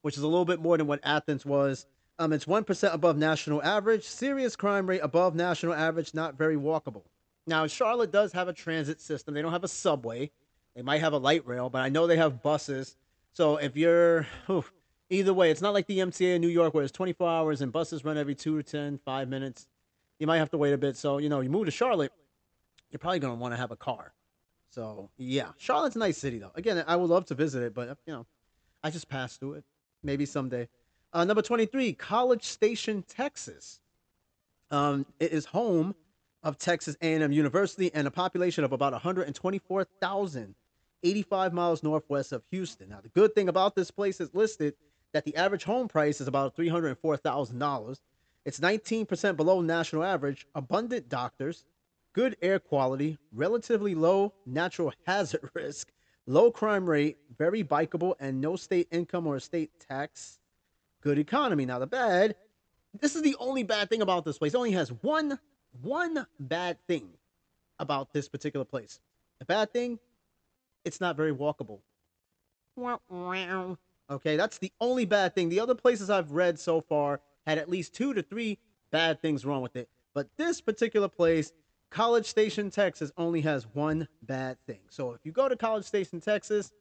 which 0.04 0.16
is 0.16 0.22
a 0.22 0.28
little 0.28 0.44
bit 0.44 0.60
more 0.60 0.76
than 0.76 0.86
what 0.86 1.00
Athens 1.02 1.46
was. 1.46 1.86
Um, 2.18 2.32
it's 2.32 2.44
1% 2.44 2.92
above 2.92 3.16
national 3.16 3.62
average. 3.62 4.04
Serious 4.04 4.54
crime 4.54 4.86
rate 4.86 5.00
above 5.02 5.34
national 5.34 5.72
average, 5.72 6.12
not 6.12 6.36
very 6.36 6.56
walkable. 6.56 7.04
Now, 7.46 7.66
Charlotte 7.66 8.12
does 8.12 8.32
have 8.32 8.46
a 8.46 8.52
transit 8.52 9.00
system. 9.00 9.34
They 9.34 9.42
don't 9.42 9.52
have 9.52 9.64
a 9.64 9.68
subway. 9.68 10.30
They 10.76 10.82
might 10.82 11.00
have 11.00 11.12
a 11.12 11.18
light 11.18 11.46
rail, 11.46 11.70
but 11.70 11.80
I 11.80 11.88
know 11.88 12.06
they 12.06 12.16
have 12.16 12.42
buses. 12.42 12.96
So 13.32 13.56
if 13.56 13.76
you're, 13.76 14.26
whew, 14.46 14.64
either 15.08 15.32
way, 15.32 15.50
it's 15.50 15.62
not 15.62 15.72
like 15.72 15.86
the 15.86 15.98
MTA 15.98 16.34
in 16.34 16.40
New 16.40 16.48
York 16.48 16.74
where 16.74 16.84
it's 16.84 16.92
24 16.92 17.28
hours 17.28 17.60
and 17.62 17.72
buses 17.72 18.04
run 18.04 18.18
every 18.18 18.34
two 18.34 18.56
or 18.56 18.62
10, 18.62 18.98
five 19.04 19.28
minutes 19.28 19.66
you 20.18 20.26
might 20.26 20.38
have 20.38 20.50
to 20.50 20.58
wait 20.58 20.72
a 20.72 20.78
bit. 20.78 20.96
So, 20.96 21.18
you 21.18 21.28
know, 21.28 21.40
you 21.40 21.50
move 21.50 21.66
to 21.66 21.70
Charlotte, 21.70 22.12
you're 22.90 22.98
probably 22.98 23.18
going 23.18 23.34
to 23.34 23.40
want 23.40 23.52
to 23.52 23.58
have 23.58 23.70
a 23.70 23.76
car. 23.76 24.12
So, 24.70 25.10
yeah, 25.16 25.48
Charlotte's 25.56 25.96
a 25.96 26.00
nice 26.00 26.18
city, 26.18 26.38
though. 26.38 26.50
Again, 26.54 26.82
I 26.86 26.96
would 26.96 27.10
love 27.10 27.26
to 27.26 27.34
visit 27.34 27.62
it, 27.62 27.74
but, 27.74 27.96
you 28.06 28.12
know, 28.12 28.26
I 28.82 28.90
just 28.90 29.08
passed 29.08 29.40
through 29.40 29.54
it. 29.54 29.64
Maybe 30.04 30.26
someday. 30.26 30.68
Uh, 31.12 31.24
number 31.24 31.42
23, 31.42 31.92
College 31.94 32.44
Station, 32.44 33.04
Texas. 33.08 33.80
Um, 34.70 35.06
it 35.18 35.32
is 35.32 35.46
home 35.46 35.94
of 36.42 36.58
Texas 36.58 36.96
A&M 37.00 37.32
University 37.32 37.90
and 37.94 38.06
a 38.06 38.10
population 38.10 38.64
of 38.64 38.72
about 38.72 38.92
124,000, 38.92 40.54
85 41.02 41.52
miles 41.52 41.82
northwest 41.82 42.32
of 42.32 42.42
Houston. 42.50 42.90
Now, 42.90 43.00
the 43.02 43.08
good 43.08 43.34
thing 43.34 43.48
about 43.48 43.74
this 43.74 43.90
place 43.90 44.20
is 44.20 44.34
listed 44.34 44.74
that 45.12 45.24
the 45.24 45.34
average 45.36 45.64
home 45.64 45.88
price 45.88 46.20
is 46.20 46.28
about 46.28 46.56
$304,000 46.56 47.98
it's 48.44 48.60
19% 48.60 49.36
below 49.36 49.62
national 49.62 50.04
average, 50.04 50.46
abundant 50.54 51.08
doctors, 51.08 51.64
good 52.12 52.36
air 52.42 52.58
quality, 52.58 53.18
relatively 53.32 53.94
low 53.94 54.34
natural 54.44 54.92
hazard 55.06 55.48
risk, 55.54 55.90
low 56.26 56.50
crime 56.50 56.88
rate, 56.88 57.18
very 57.36 57.62
bikeable, 57.62 58.14
and 58.20 58.40
no 58.40 58.56
state 58.56 58.88
income 58.90 59.26
or 59.26 59.38
state 59.40 59.70
tax. 59.88 60.38
Good 61.00 61.18
economy. 61.18 61.66
Now, 61.66 61.78
the 61.78 61.86
bad, 61.86 62.36
this 63.00 63.14
is 63.14 63.22
the 63.22 63.36
only 63.38 63.62
bad 63.62 63.90
thing 63.90 64.02
about 64.02 64.24
this 64.24 64.38
place. 64.38 64.54
It 64.54 64.56
only 64.56 64.72
has 64.72 64.90
one, 65.02 65.38
one 65.82 66.26
bad 66.40 66.78
thing 66.86 67.08
about 67.78 68.12
this 68.12 68.28
particular 68.28 68.64
place. 68.64 69.00
The 69.38 69.44
bad 69.44 69.72
thing, 69.72 69.98
it's 70.84 71.00
not 71.00 71.16
very 71.16 71.34
walkable. 71.34 71.80
Okay, 74.10 74.36
that's 74.36 74.58
the 74.58 74.72
only 74.80 75.04
bad 75.04 75.34
thing. 75.34 75.48
The 75.48 75.60
other 75.60 75.74
places 75.74 76.10
I've 76.10 76.32
read 76.32 76.58
so 76.58 76.80
far, 76.80 77.20
had 77.46 77.58
at 77.58 77.68
least 77.68 77.94
two 77.94 78.14
to 78.14 78.22
three 78.22 78.58
bad 78.90 79.20
things 79.20 79.44
wrong 79.44 79.62
with 79.62 79.76
it. 79.76 79.88
But 80.14 80.28
this 80.36 80.60
particular 80.60 81.08
place, 81.08 81.52
College 81.94 82.26
Station, 82.26 82.70
Texas, 82.70 83.12
only 83.16 83.40
has 83.42 83.68
one 83.72 84.08
bad 84.22 84.58
thing. 84.66 84.80
So 84.90 85.12
if 85.12 85.20
you 85.22 85.30
go 85.30 85.48
to 85.48 85.54
College 85.54 85.84
Station, 85.84 86.20
Texas, 86.20 86.72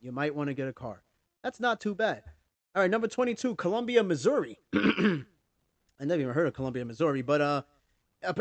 you 0.00 0.10
might 0.10 0.34
want 0.34 0.48
to 0.48 0.54
get 0.54 0.66
a 0.66 0.72
car. 0.72 1.04
That's 1.44 1.60
not 1.60 1.80
too 1.80 1.94
bad. 1.94 2.24
All 2.74 2.82
right, 2.82 2.90
number 2.90 3.06
22, 3.06 3.54
Columbia, 3.54 4.02
Missouri. 4.02 4.58
I 4.74 5.24
never 6.00 6.20
even 6.20 6.34
heard 6.34 6.48
of 6.48 6.54
Columbia, 6.54 6.84
Missouri, 6.84 7.22
but 7.22 7.40
uh, 7.40 7.62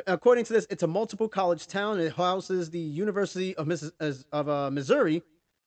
according 0.08 0.46
to 0.46 0.54
this, 0.54 0.66
it's 0.72 0.82
a 0.82 0.88
multiple 0.88 1.30
college 1.30 1.68
town. 1.68 2.00
It 2.00 2.14
houses 2.14 2.72
the 2.72 2.80
University 2.80 3.56
of, 3.56 3.68
Miss- 3.68 3.92
of 4.32 4.50
uh, 4.50 4.72
Missouri, 4.72 5.22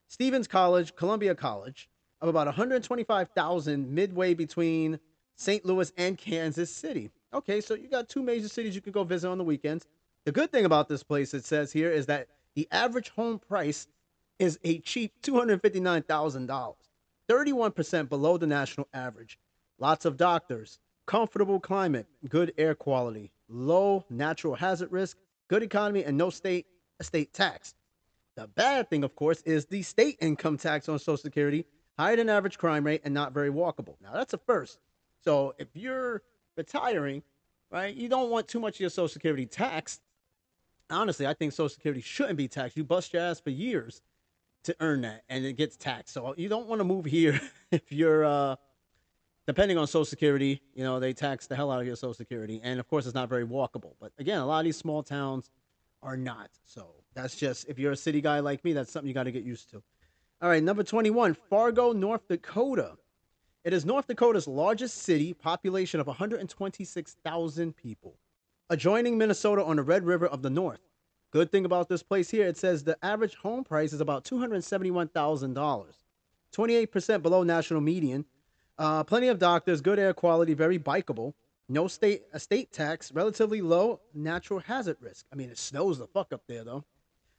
Stephens 0.08 0.48
College, 0.48 0.96
Columbia 0.96 1.36
College, 1.36 1.88
of 2.20 2.28
about 2.28 2.48
125,000 2.48 3.94
midway 3.94 4.34
between 4.34 4.98
St. 5.36 5.64
Louis 5.64 5.92
and 5.96 6.18
Kansas 6.18 6.74
City. 6.74 7.10
Okay, 7.32 7.60
so 7.60 7.74
you 7.74 7.88
got 7.88 8.08
two 8.08 8.24
major 8.24 8.48
cities 8.48 8.74
you 8.74 8.80
can 8.80 8.90
go 8.92 9.04
visit 9.04 9.28
on 9.28 9.38
the 9.38 9.44
weekends. 9.44 9.86
The 10.24 10.32
good 10.32 10.52
thing 10.52 10.64
about 10.64 10.88
this 10.88 11.02
place, 11.02 11.32
it 11.34 11.44
says 11.44 11.72
here, 11.72 11.90
is 11.90 12.06
that 12.06 12.28
the 12.54 12.68
average 12.70 13.10
home 13.10 13.38
price 13.38 13.86
is 14.38 14.58
a 14.64 14.78
cheap 14.80 15.12
$259,000, 15.22 16.74
31% 17.28 18.08
below 18.08 18.36
the 18.36 18.46
national 18.46 18.88
average. 18.92 19.38
Lots 19.78 20.04
of 20.04 20.16
doctors, 20.16 20.78
comfortable 21.06 21.60
climate, 21.60 22.06
good 22.28 22.52
air 22.58 22.74
quality, 22.74 23.30
low 23.48 24.04
natural 24.10 24.54
hazard 24.54 24.92
risk, 24.92 25.16
good 25.48 25.62
economy, 25.62 26.04
and 26.04 26.16
no 26.16 26.30
state 26.30 26.66
estate 27.00 27.32
tax. 27.32 27.74
The 28.34 28.46
bad 28.46 28.88
thing, 28.90 29.02
of 29.04 29.16
course, 29.16 29.42
is 29.42 29.66
the 29.66 29.82
state 29.82 30.18
income 30.20 30.58
tax 30.58 30.88
on 30.88 30.98
Social 30.98 31.16
Security, 31.16 31.64
higher 31.98 32.16
than 32.16 32.28
average 32.28 32.58
crime 32.58 32.84
rate, 32.84 33.00
and 33.04 33.12
not 33.12 33.32
very 33.32 33.50
walkable. 33.50 33.96
Now, 34.00 34.12
that's 34.12 34.34
a 34.34 34.38
first. 34.38 34.78
So 35.24 35.54
if 35.58 35.68
you're 35.74 36.22
retiring, 36.56 37.22
right, 37.70 37.94
you 37.94 38.08
don't 38.08 38.30
want 38.30 38.46
too 38.46 38.60
much 38.60 38.76
of 38.76 38.80
your 38.80 38.90
Social 38.90 39.08
Security 39.08 39.46
taxed. 39.46 40.02
Honestly, 40.90 41.26
I 41.26 41.34
think 41.34 41.52
Social 41.52 41.68
Security 41.68 42.00
shouldn't 42.00 42.36
be 42.36 42.48
taxed. 42.48 42.76
You 42.76 42.84
bust 42.84 43.12
your 43.12 43.22
ass 43.22 43.40
for 43.40 43.50
years 43.50 44.02
to 44.64 44.74
earn 44.80 45.02
that, 45.02 45.24
and 45.28 45.44
it 45.44 45.54
gets 45.54 45.76
taxed. 45.76 46.14
So 46.14 46.34
you 46.36 46.48
don't 46.48 46.66
want 46.66 46.80
to 46.80 46.84
move 46.84 47.04
here 47.04 47.40
if 47.70 47.92
you're 47.92 48.24
uh, 48.24 48.56
depending 49.48 49.78
on 49.78 49.86
Social 49.86 50.04
Security, 50.04 50.60
you 50.74 50.84
know, 50.84 51.00
they 51.00 51.14
tax 51.14 51.46
the 51.46 51.56
hell 51.56 51.70
out 51.70 51.80
of 51.80 51.86
your 51.86 51.96
Social 51.96 52.12
Security. 52.12 52.60
And 52.62 52.78
of 52.78 52.86
course, 52.86 53.06
it's 53.06 53.14
not 53.14 53.30
very 53.30 53.46
walkable. 53.46 53.94
But 53.98 54.12
again, 54.18 54.38
a 54.40 54.46
lot 54.46 54.58
of 54.58 54.64
these 54.66 54.76
small 54.76 55.02
towns 55.02 55.50
are 56.02 56.18
not. 56.18 56.50
So 56.66 56.86
that's 57.14 57.34
just, 57.34 57.66
if 57.66 57.78
you're 57.78 57.92
a 57.92 57.96
city 57.96 58.20
guy 58.20 58.40
like 58.40 58.62
me, 58.62 58.74
that's 58.74 58.92
something 58.92 59.08
you 59.08 59.14
got 59.14 59.24
to 59.24 59.32
get 59.32 59.44
used 59.44 59.70
to. 59.70 59.82
All 60.42 60.50
right, 60.50 60.62
number 60.62 60.82
21, 60.82 61.32
Fargo, 61.48 61.92
North 61.92 62.28
Dakota. 62.28 62.98
It 63.64 63.72
is 63.72 63.86
North 63.86 64.06
Dakota's 64.06 64.46
largest 64.46 64.98
city, 64.98 65.32
population 65.32 65.98
of 65.98 66.06
126,000 66.06 67.74
people, 67.74 68.18
adjoining 68.70 69.18
Minnesota 69.18 69.64
on 69.64 69.76
the 69.76 69.82
Red 69.82 70.04
River 70.04 70.26
of 70.26 70.42
the 70.42 70.50
North. 70.50 70.80
Good 71.30 71.52
thing 71.52 71.64
about 71.64 71.88
this 71.88 72.02
place 72.02 72.30
here, 72.30 72.46
it 72.46 72.56
says 72.56 72.84
the 72.84 72.96
average 73.04 73.34
home 73.36 73.64
price 73.64 73.92
is 73.92 74.00
about 74.00 74.24
$271,000, 74.24 75.86
28% 76.52 77.22
below 77.22 77.42
national 77.42 77.80
median 77.80 78.24
uh, 78.78 79.02
plenty 79.02 79.28
of 79.28 79.38
doctors, 79.38 79.80
good 79.80 79.98
air 79.98 80.14
quality, 80.14 80.54
very 80.54 80.78
bikeable. 80.78 81.34
No 81.68 81.88
state 81.88 82.22
estate 82.32 82.72
tax, 82.72 83.12
relatively 83.12 83.60
low 83.60 84.00
natural 84.14 84.60
hazard 84.60 84.96
risk. 85.00 85.26
I 85.32 85.36
mean, 85.36 85.50
it 85.50 85.58
snows 85.58 85.98
the 85.98 86.06
fuck 86.06 86.32
up 86.32 86.42
there 86.46 86.64
though. 86.64 86.84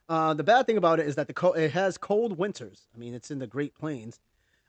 Uh, 0.07 0.33
the 0.33 0.43
bad 0.43 0.65
thing 0.65 0.77
about 0.77 1.00
it 1.00 1.07
is 1.07 1.15
that 1.15 1.27
the 1.27 1.33
co- 1.33 1.53
it 1.53 1.71
has 1.71 1.98
cold 1.98 2.38
winters. 2.38 2.88
I 2.93 2.98
mean, 2.98 3.13
it's 3.13 3.31
in 3.31 3.39
the 3.39 3.48
Great 3.48 3.74
Plains. 3.75 4.19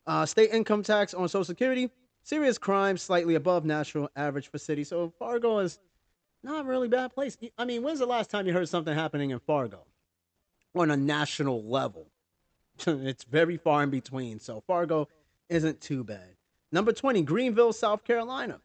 Uh, 0.07 0.25
state 0.25 0.50
income 0.50 0.83
tax 0.83 1.12
on 1.12 1.29
Social 1.29 1.45
Security, 1.45 1.90
serious 2.23 2.57
crime 2.57 2.97
slightly 2.97 3.35
above 3.35 3.64
national 3.64 4.09
average 4.17 4.49
for 4.49 4.59
city. 4.59 4.85
So 4.85 5.12
Fargo 5.19 5.59
is 5.59 5.79
not 6.42 6.66
really 6.66 6.88
bad 6.88 7.12
place. 7.12 7.37
I 7.59 7.64
mean, 7.64 7.82
when's 7.82 7.99
the 7.99 8.06
last 8.06 8.30
time 8.30 8.47
you 8.47 8.52
heard 8.52 8.68
something 8.68 8.94
happening 8.94 9.30
in 9.30 9.38
Fargo 9.40 9.85
on 10.75 10.90
a 10.90 10.97
national 10.97 11.62
level? 11.64 12.06
it's 12.87 13.25
very 13.25 13.56
far 13.56 13.82
in 13.82 13.90
between. 13.90 14.38
So 14.40 14.62
Fargo 14.66 15.09
isn't 15.49 15.80
too 15.80 16.04
bad. 16.04 16.37
Number 16.73 16.92
20, 16.92 17.23
Greenville, 17.23 17.73
South 17.73 18.04
Carolina. 18.04 18.61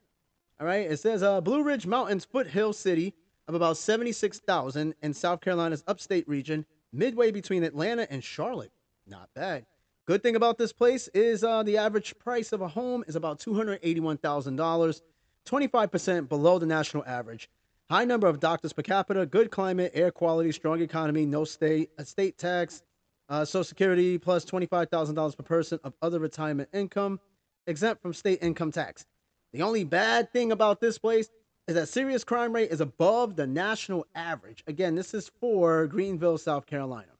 All 0.60 0.67
right, 0.67 0.89
it 0.89 0.98
says 0.98 1.22
uh, 1.22 1.41
Blue 1.41 1.63
Ridge 1.63 1.86
Mountains, 1.86 2.24
foothill 2.24 2.72
city 2.72 3.13
of 3.48 3.55
about 3.55 3.77
76,000 3.77 4.96
in 5.01 5.13
South 5.13 5.41
Carolina's 5.41 5.84
upstate 5.88 6.27
region, 6.29 6.65
midway 6.94 7.32
between 7.32 7.63
Atlanta 7.63 8.08
and 8.10 8.24
Charlotte. 8.24 8.72
Not 9.05 9.29
bad. 9.34 9.65
Good 10.05 10.24
thing 10.24 10.36
about 10.36 10.58
this 10.58 10.72
place 10.72 11.08
is 11.10 11.44
uh, 11.44 11.63
the 11.63 11.77
average 11.77 12.17
price 12.20 12.53
of 12.53 12.62
a 12.62 12.67
home 12.67 13.03
is 13.08 13.15
about 13.15 13.39
$281,000, 13.39 15.01
25% 15.46 16.29
below 16.29 16.60
the 16.60 16.65
national 16.65 17.03
average. 17.05 17.50
High 17.89 18.06
number 18.06 18.25
of 18.25 18.39
doctors 18.39 18.74
per 18.74 18.82
capita, 18.82 19.27
good 19.27 19.51
climate, 19.51 19.92
air 19.94 20.10
quality, 20.10 20.51
strong 20.51 20.82
economy, 20.82 21.24
no 21.25 21.44
state 21.44 21.92
estate 22.00 22.36
tax, 22.36 22.82
uh, 23.30 23.46
Social 23.46 23.63
Security 23.63 24.18
plus 24.18 24.44
$25,000 24.44 25.38
per 25.38 25.44
person 25.44 25.80
of 25.84 25.94
other 26.01 26.20
retirement 26.20 26.68
income 26.74 27.20
exempt 27.68 28.01
from 28.01 28.12
state 28.13 28.39
income 28.42 28.72
tax. 28.72 29.06
The 29.54 29.62
only 29.62 29.84
bad 29.84 30.34
thing 30.34 30.51
about 30.51 30.82
this 30.82 30.98
place 30.98 31.30
is 31.68 31.75
that 31.75 31.88
serious 31.88 32.24
crime 32.24 32.54
rate 32.54 32.72
is 32.72 32.82
above 32.82 33.36
the 33.36 33.46
national 33.46 34.08
average. 34.15 34.63
Again, 34.65 34.96
this 34.96 35.13
is 35.13 35.30
for 35.39 35.86
Greenville, 35.86 36.39
South 36.39 36.65
Carolina. 36.65 37.12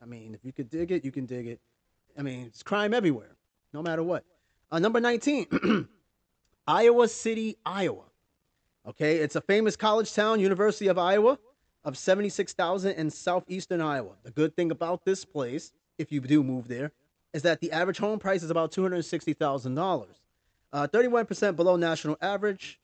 I 0.00 0.06
mean, 0.06 0.32
if 0.32 0.44
you 0.44 0.52
could 0.52 0.70
dig 0.70 0.92
it, 0.92 1.04
you 1.04 1.10
can 1.10 1.26
dig 1.26 1.48
it. 1.48 1.60
I 2.16 2.22
mean, 2.22 2.46
it's 2.46 2.62
crime 2.62 2.94
everywhere, 2.94 3.36
no 3.72 3.82
matter 3.82 4.02
what. 4.04 4.24
Uh, 4.70 4.78
number 4.78 5.00
19, 5.00 5.88
Iowa 6.68 7.08
City, 7.08 7.56
Iowa. 7.66 8.04
Okay, 8.84 9.18
it's 9.18 9.36
a 9.36 9.40
famous 9.40 9.76
college 9.76 10.12
town, 10.12 10.40
University 10.40 10.88
of 10.88 10.98
Iowa, 10.98 11.38
of 11.84 11.96
76,000 11.96 12.92
in 12.92 13.10
southeastern 13.10 13.80
Iowa. 13.80 14.14
The 14.24 14.32
good 14.32 14.56
thing 14.56 14.72
about 14.72 15.04
this 15.04 15.24
place, 15.24 15.72
if 15.98 16.10
you 16.10 16.20
do 16.20 16.42
move 16.42 16.66
there, 16.66 16.90
is 17.32 17.42
that 17.42 17.60
the 17.60 17.70
average 17.70 17.98
home 17.98 18.18
price 18.18 18.42
is 18.42 18.50
about 18.50 18.72
$260,000, 18.72 20.06
uh, 20.72 20.88
31% 20.88 21.56
below 21.56 21.76
national 21.76 22.16
average. 22.20 22.80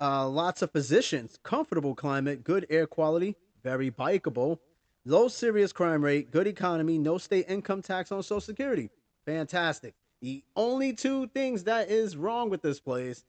Uh, 0.00 0.28
lots 0.28 0.62
of 0.62 0.72
positions, 0.72 1.38
comfortable 1.42 1.94
climate, 1.94 2.42
good 2.42 2.66
air 2.70 2.86
quality, 2.86 3.36
very 3.62 3.90
bikeable, 3.90 4.58
low 5.04 5.28
serious 5.28 5.72
crime 5.72 6.04
rate, 6.04 6.30
good 6.30 6.46
economy, 6.46 6.98
no 6.98 7.18
state 7.18 7.46
income 7.48 7.82
tax 7.82 8.10
on 8.10 8.22
Social 8.22 8.40
Security. 8.40 8.90
Fantastic. 9.26 9.94
The 10.20 10.42
only 10.56 10.92
two 10.92 11.26
things 11.28 11.64
that 11.64 11.88
is 11.90 12.16
wrong 12.16 12.50
with 12.50 12.62
this 12.62 12.80
place, 12.80 13.24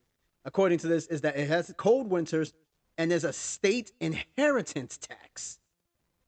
according 0.45 0.79
to 0.79 0.87
this, 0.87 1.07
is 1.07 1.21
that 1.21 1.35
it 1.37 1.47
has 1.47 1.73
cold 1.77 2.09
winters 2.09 2.53
and 2.97 3.09
there's 3.11 3.23
a 3.23 3.33
state 3.33 3.91
inheritance 3.99 4.97
tax. 4.97 5.59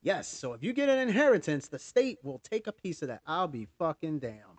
Yes, 0.02 0.28
so 0.28 0.54
if 0.54 0.64
you 0.64 0.74
get 0.74 0.90
an 0.90 1.00
inheritance, 1.00 1.68
the 1.68 1.80
state 1.80 2.20
will 2.24 2.40
take 2.40 2.68
a 2.68 2.72
piece 2.72 3.02
of 3.02 3.08
that. 3.08 3.22
I'll 3.26 3.48
be 3.48 3.68
fucking 3.80 4.20
down. 4.20 4.56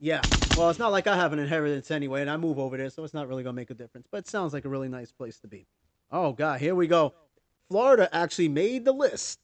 Yeah, 0.00 0.20
well, 0.56 0.68
it's 0.68 0.80
not 0.80 0.90
like 0.90 1.06
I 1.06 1.14
have 1.14 1.32
an 1.32 1.38
inheritance 1.38 1.92
anyway, 1.92 2.22
and 2.22 2.30
I 2.30 2.36
move 2.36 2.58
over 2.58 2.76
there, 2.76 2.90
so 2.90 3.04
it's 3.04 3.14
not 3.14 3.28
really 3.28 3.44
gonna 3.44 3.54
make 3.54 3.70
a 3.70 3.74
difference. 3.74 4.08
But 4.10 4.18
it 4.18 4.28
sounds 4.28 4.52
like 4.52 4.64
a 4.64 4.68
really 4.68 4.88
nice 4.88 5.12
place 5.12 5.38
to 5.38 5.46
be. 5.46 5.68
Oh 6.10 6.32
god, 6.32 6.60
here 6.60 6.74
we 6.74 6.88
go. 6.88 7.14
Florida 7.68 8.08
actually 8.12 8.48
made 8.48 8.84
the 8.84 8.92
list. 8.92 9.38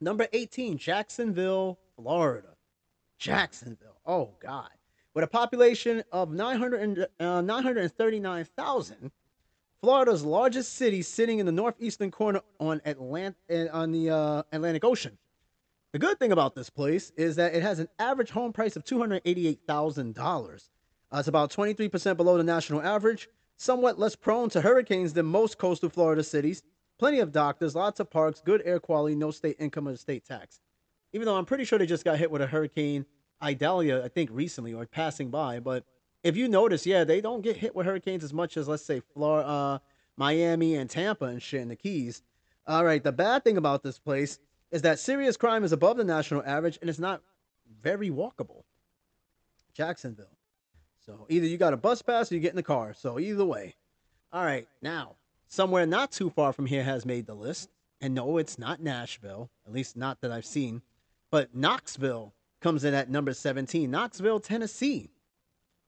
Number 0.00 0.28
18, 0.32 0.78
Jacksonville, 0.78 1.78
Florida. 1.94 2.56
Jacksonville. 3.18 4.00
Oh 4.06 4.30
god. 4.40 4.70
With 5.16 5.24
a 5.24 5.28
population 5.28 6.04
of 6.12 6.30
900 6.30 7.06
uh, 7.20 7.40
939,000, 7.40 9.10
Florida's 9.80 10.22
largest 10.22 10.74
city, 10.74 11.00
sitting 11.00 11.38
in 11.38 11.46
the 11.46 11.52
northeastern 11.52 12.10
corner 12.10 12.42
on 12.60 12.80
Atlant- 12.80 13.34
eh, 13.48 13.66
on 13.72 13.92
the 13.92 14.10
uh, 14.10 14.42
Atlantic 14.52 14.84
Ocean. 14.84 15.16
The 15.92 15.98
good 15.98 16.18
thing 16.18 16.32
about 16.32 16.54
this 16.54 16.68
place 16.68 17.12
is 17.16 17.34
that 17.36 17.54
it 17.54 17.62
has 17.62 17.78
an 17.78 17.88
average 17.98 18.28
home 18.28 18.52
price 18.52 18.76
of 18.76 18.84
$288,000. 18.84 20.68
Uh, 21.10 21.16
it's 21.18 21.28
about 21.28 21.50
23% 21.50 22.18
below 22.18 22.36
the 22.36 22.44
national 22.44 22.82
average, 22.82 23.30
somewhat 23.56 23.98
less 23.98 24.16
prone 24.16 24.50
to 24.50 24.60
hurricanes 24.60 25.14
than 25.14 25.24
most 25.24 25.56
coastal 25.56 25.88
Florida 25.88 26.22
cities. 26.22 26.62
Plenty 26.98 27.20
of 27.20 27.32
doctors, 27.32 27.74
lots 27.74 28.00
of 28.00 28.10
parks, 28.10 28.42
good 28.44 28.60
air 28.66 28.80
quality, 28.80 29.14
no 29.14 29.30
state 29.30 29.56
income 29.58 29.88
or 29.88 29.96
state 29.96 30.26
tax. 30.26 30.60
Even 31.14 31.24
though 31.24 31.36
I'm 31.36 31.46
pretty 31.46 31.64
sure 31.64 31.78
they 31.78 31.86
just 31.86 32.04
got 32.04 32.18
hit 32.18 32.30
with 32.30 32.42
a 32.42 32.46
hurricane 32.46 33.06
Idalia, 33.42 34.04
I 34.04 34.08
think 34.08 34.30
recently 34.32 34.72
or 34.72 34.86
passing 34.86 35.30
by, 35.30 35.60
but 35.60 35.84
if 36.22 36.36
you 36.36 36.48
notice, 36.48 36.86
yeah, 36.86 37.04
they 37.04 37.20
don't 37.20 37.42
get 37.42 37.56
hit 37.56 37.76
with 37.76 37.86
hurricanes 37.86 38.24
as 38.24 38.32
much 38.32 38.56
as 38.56 38.66
let's 38.66 38.84
say 38.84 39.00
Florida, 39.14 39.48
uh, 39.48 39.78
Miami, 40.16 40.74
and 40.74 40.90
Tampa 40.90 41.26
and 41.26 41.42
shit 41.42 41.60
in 41.60 41.68
the 41.68 41.76
Keys. 41.76 42.22
All 42.66 42.84
right, 42.84 43.02
the 43.02 43.12
bad 43.12 43.44
thing 43.44 43.56
about 43.56 43.82
this 43.82 43.98
place 43.98 44.40
is 44.70 44.82
that 44.82 44.98
serious 44.98 45.36
crime 45.36 45.62
is 45.62 45.72
above 45.72 45.96
the 45.96 46.04
national 46.04 46.42
average 46.44 46.78
and 46.80 46.90
it's 46.90 46.98
not 46.98 47.22
very 47.80 48.10
walkable. 48.10 48.64
Jacksonville. 49.72 50.36
So 51.04 51.26
either 51.28 51.46
you 51.46 51.58
got 51.58 51.74
a 51.74 51.76
bus 51.76 52.02
pass 52.02 52.32
or 52.32 52.34
you 52.34 52.40
get 52.40 52.50
in 52.50 52.56
the 52.56 52.62
car. 52.62 52.92
So 52.94 53.20
either 53.20 53.44
way. 53.44 53.76
All 54.32 54.44
right, 54.44 54.66
now 54.82 55.14
somewhere 55.46 55.86
not 55.86 56.10
too 56.10 56.30
far 56.30 56.52
from 56.52 56.66
here 56.66 56.82
has 56.82 57.06
made 57.06 57.26
the 57.26 57.34
list. 57.34 57.70
And 58.00 58.14
no, 58.14 58.36
it's 58.38 58.58
not 58.58 58.82
Nashville, 58.82 59.50
at 59.66 59.72
least 59.72 59.96
not 59.96 60.20
that 60.20 60.32
I've 60.32 60.44
seen. 60.44 60.82
But 61.30 61.54
Knoxville 61.54 62.34
comes 62.60 62.84
in 62.84 62.94
at 62.94 63.10
number 63.10 63.32
17. 63.32 63.90
Knoxville, 63.90 64.40
Tennessee. 64.40 65.10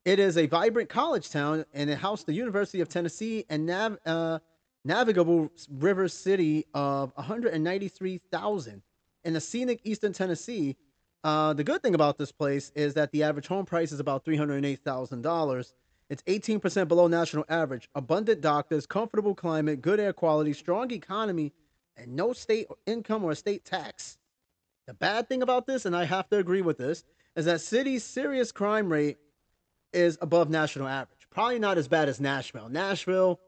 It 0.05 0.19
is 0.19 0.39
a 0.39 0.47
vibrant 0.47 0.89
college 0.89 1.31
town, 1.31 1.65
and 1.75 1.91
it 1.91 1.99
houses 1.99 2.25
the 2.25 2.33
University 2.33 2.81
of 2.81 2.89
Tennessee 2.89 3.45
and 3.51 3.67
nav- 3.67 3.99
uh, 4.07 4.39
navigable 4.85 5.51
river 5.71 6.09
city 6.09 6.65
of 6.73 7.13
193,000 7.17 8.83
in 9.25 9.33
the 9.33 9.41
scenic 9.41 9.81
eastern 9.85 10.13
Tennessee. 10.13 10.77
Uh, 11.25 11.53
the 11.53 11.65
good 11.65 11.83
thing 11.83 11.95
about 11.95 12.17
this 12.17 12.33
place 12.33 12.71
is 12.75 12.95
that 12.95 13.11
the 13.13 13.23
average 13.23 13.47
home 13.47 13.67
price 13.67 13.93
is 13.93 14.01
about 14.01 14.25
$308,000. 14.25 15.73
It's 16.09 16.23
18% 16.23 16.89
below 16.89 17.07
national 17.07 17.45
average. 17.49 17.89
Abundant 17.95 18.41
doctors, 18.41 18.87
comfortable 18.87 19.35
climate, 19.35 19.83
good 19.83 20.01
air 20.01 20.13
quality, 20.13 20.53
strong 20.55 20.91
economy, 20.91 21.53
and 21.97 22.15
no 22.15 22.33
state 22.33 22.69
income 22.87 23.25
or 23.25 23.35
state 23.35 23.65
tax. 23.65 24.17
The 24.89 24.95
bad 24.95 25.29
thing 25.29 25.43
about 25.43 25.67
this, 25.67 25.87
and 25.87 25.95
I 25.95 26.05
have 26.05 26.29
to 26.31 26.39
agree 26.39 26.63
with 26.63 26.79
this, 26.79 27.05
is 27.37 27.45
that 27.45 27.61
city's 27.61 28.03
serious 28.03 28.51
crime 28.51 28.91
rate 28.91 29.19
is 29.93 30.19
above 30.21 30.51
national 30.51 30.89
average. 30.89 31.29
Probably 31.31 31.61
not 31.61 31.79
as 31.79 31.87
bad 31.87 32.09
as 32.09 32.21
Nashville. 32.21 32.69
Nashville, 32.69 33.39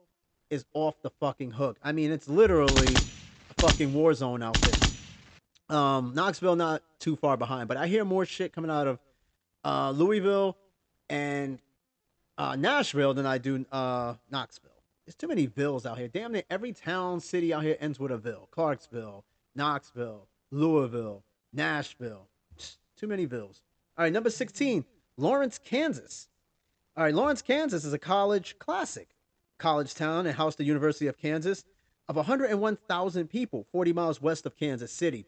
is 0.50 0.64
off 0.74 1.00
the 1.02 1.10
fucking 1.10 1.52
hook. 1.52 1.78
I 1.82 1.92
mean, 1.92 2.10
it's 2.10 2.28
literally 2.28 2.94
a 2.94 3.62
fucking 3.62 3.94
war 3.94 4.12
zone 4.12 4.42
out 4.42 4.60
there. 4.60 5.76
Um, 5.76 6.12
Knoxville 6.14 6.56
not 6.56 6.82
too 6.98 7.16
far 7.16 7.36
behind, 7.36 7.68
but 7.68 7.76
I 7.76 7.86
hear 7.86 8.04
more 8.04 8.24
shit 8.24 8.52
coming 8.52 8.70
out 8.70 8.88
of 8.88 8.98
uh, 9.64 9.92
Louisville 9.92 10.56
and 11.08 11.60
uh, 12.36 12.56
Nashville 12.56 13.14
than 13.14 13.26
I 13.26 13.38
do 13.38 13.64
uh, 13.70 14.14
Knoxville. 14.30 14.70
There's 15.06 15.14
too 15.14 15.28
many 15.28 15.46
vills 15.46 15.86
out 15.86 15.98
here. 15.98 16.08
Damn 16.08 16.34
it, 16.34 16.46
every 16.50 16.72
town, 16.72 17.20
city 17.20 17.54
out 17.54 17.62
here 17.62 17.76
ends 17.80 18.00
with 18.00 18.10
a 18.10 18.18
ville. 18.18 18.48
Clarksville, 18.50 19.24
Knoxville, 19.54 20.26
Louisville, 20.50 21.22
Nashville. 21.52 22.28
Too 22.96 23.06
many 23.06 23.24
vills. 23.24 23.62
All 23.96 24.04
right, 24.04 24.12
number 24.12 24.30
16, 24.30 24.84
Lawrence, 25.16 25.58
Kansas. 25.58 26.28
All 26.96 27.04
right, 27.04 27.14
Lawrence, 27.14 27.42
Kansas 27.42 27.84
is 27.84 27.92
a 27.92 27.98
college 27.98 28.58
classic 28.58 29.08
college 29.58 29.94
town 29.94 30.26
and 30.26 30.34
housed 30.34 30.58
the 30.58 30.64
University 30.64 31.06
of 31.06 31.18
Kansas 31.18 31.64
of 32.08 32.16
101,000 32.16 33.28
people, 33.28 33.66
40 33.70 33.92
miles 33.92 34.20
west 34.20 34.46
of 34.46 34.56
Kansas 34.56 34.90
City. 34.90 35.26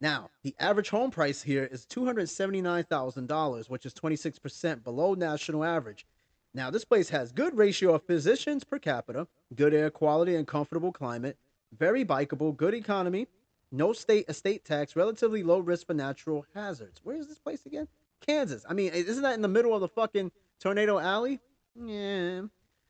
Now, 0.00 0.30
the 0.42 0.54
average 0.58 0.90
home 0.90 1.10
price 1.10 1.42
here 1.42 1.68
is 1.70 1.86
$279,000, 1.86 3.70
which 3.70 3.86
is 3.86 3.94
26% 3.94 4.82
below 4.82 5.14
national 5.14 5.64
average. 5.64 6.06
Now, 6.52 6.70
this 6.70 6.84
place 6.84 7.10
has 7.10 7.32
good 7.32 7.56
ratio 7.56 7.94
of 7.94 8.02
physicians 8.02 8.64
per 8.64 8.78
capita, 8.78 9.28
good 9.54 9.72
air 9.72 9.90
quality 9.90 10.34
and 10.34 10.46
comfortable 10.46 10.90
climate, 10.90 11.36
very 11.78 12.04
bikeable, 12.04 12.56
good 12.56 12.74
economy, 12.74 13.26
no 13.72 13.92
state 13.92 14.26
estate 14.28 14.64
tax, 14.64 14.96
relatively 14.96 15.42
low 15.42 15.58
risk 15.58 15.86
for 15.86 15.94
natural 15.94 16.46
hazards. 16.54 17.00
Where 17.02 17.16
is 17.16 17.28
this 17.28 17.38
place 17.38 17.66
again? 17.66 17.88
Kansas. 18.20 18.64
I 18.68 18.74
mean, 18.74 18.92
isn't 18.92 19.22
that 19.22 19.34
in 19.34 19.42
the 19.42 19.48
middle 19.48 19.74
of 19.74 19.80
the 19.80 19.88
fucking 19.88 20.32
tornado 20.60 20.98
alley? 20.98 21.40
Yeah. 21.74 22.42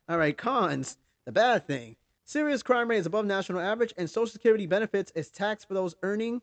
All 0.09 0.18
right, 0.18 0.37
cons. 0.37 0.99
The 1.25 1.33
bad 1.33 1.66
thing. 1.66 1.97
Serious 2.25 2.62
crime 2.62 2.88
rate 2.88 2.99
is 2.99 3.06
above 3.06 3.25
national 3.25 3.61
average, 3.61 3.95
and 3.97 4.09
Social 4.09 4.26
Security 4.26 4.66
benefits 4.66 5.12
is 5.14 5.30
taxed 5.30 5.68
for 5.68 5.75
those 5.75 5.95
earning 6.02 6.42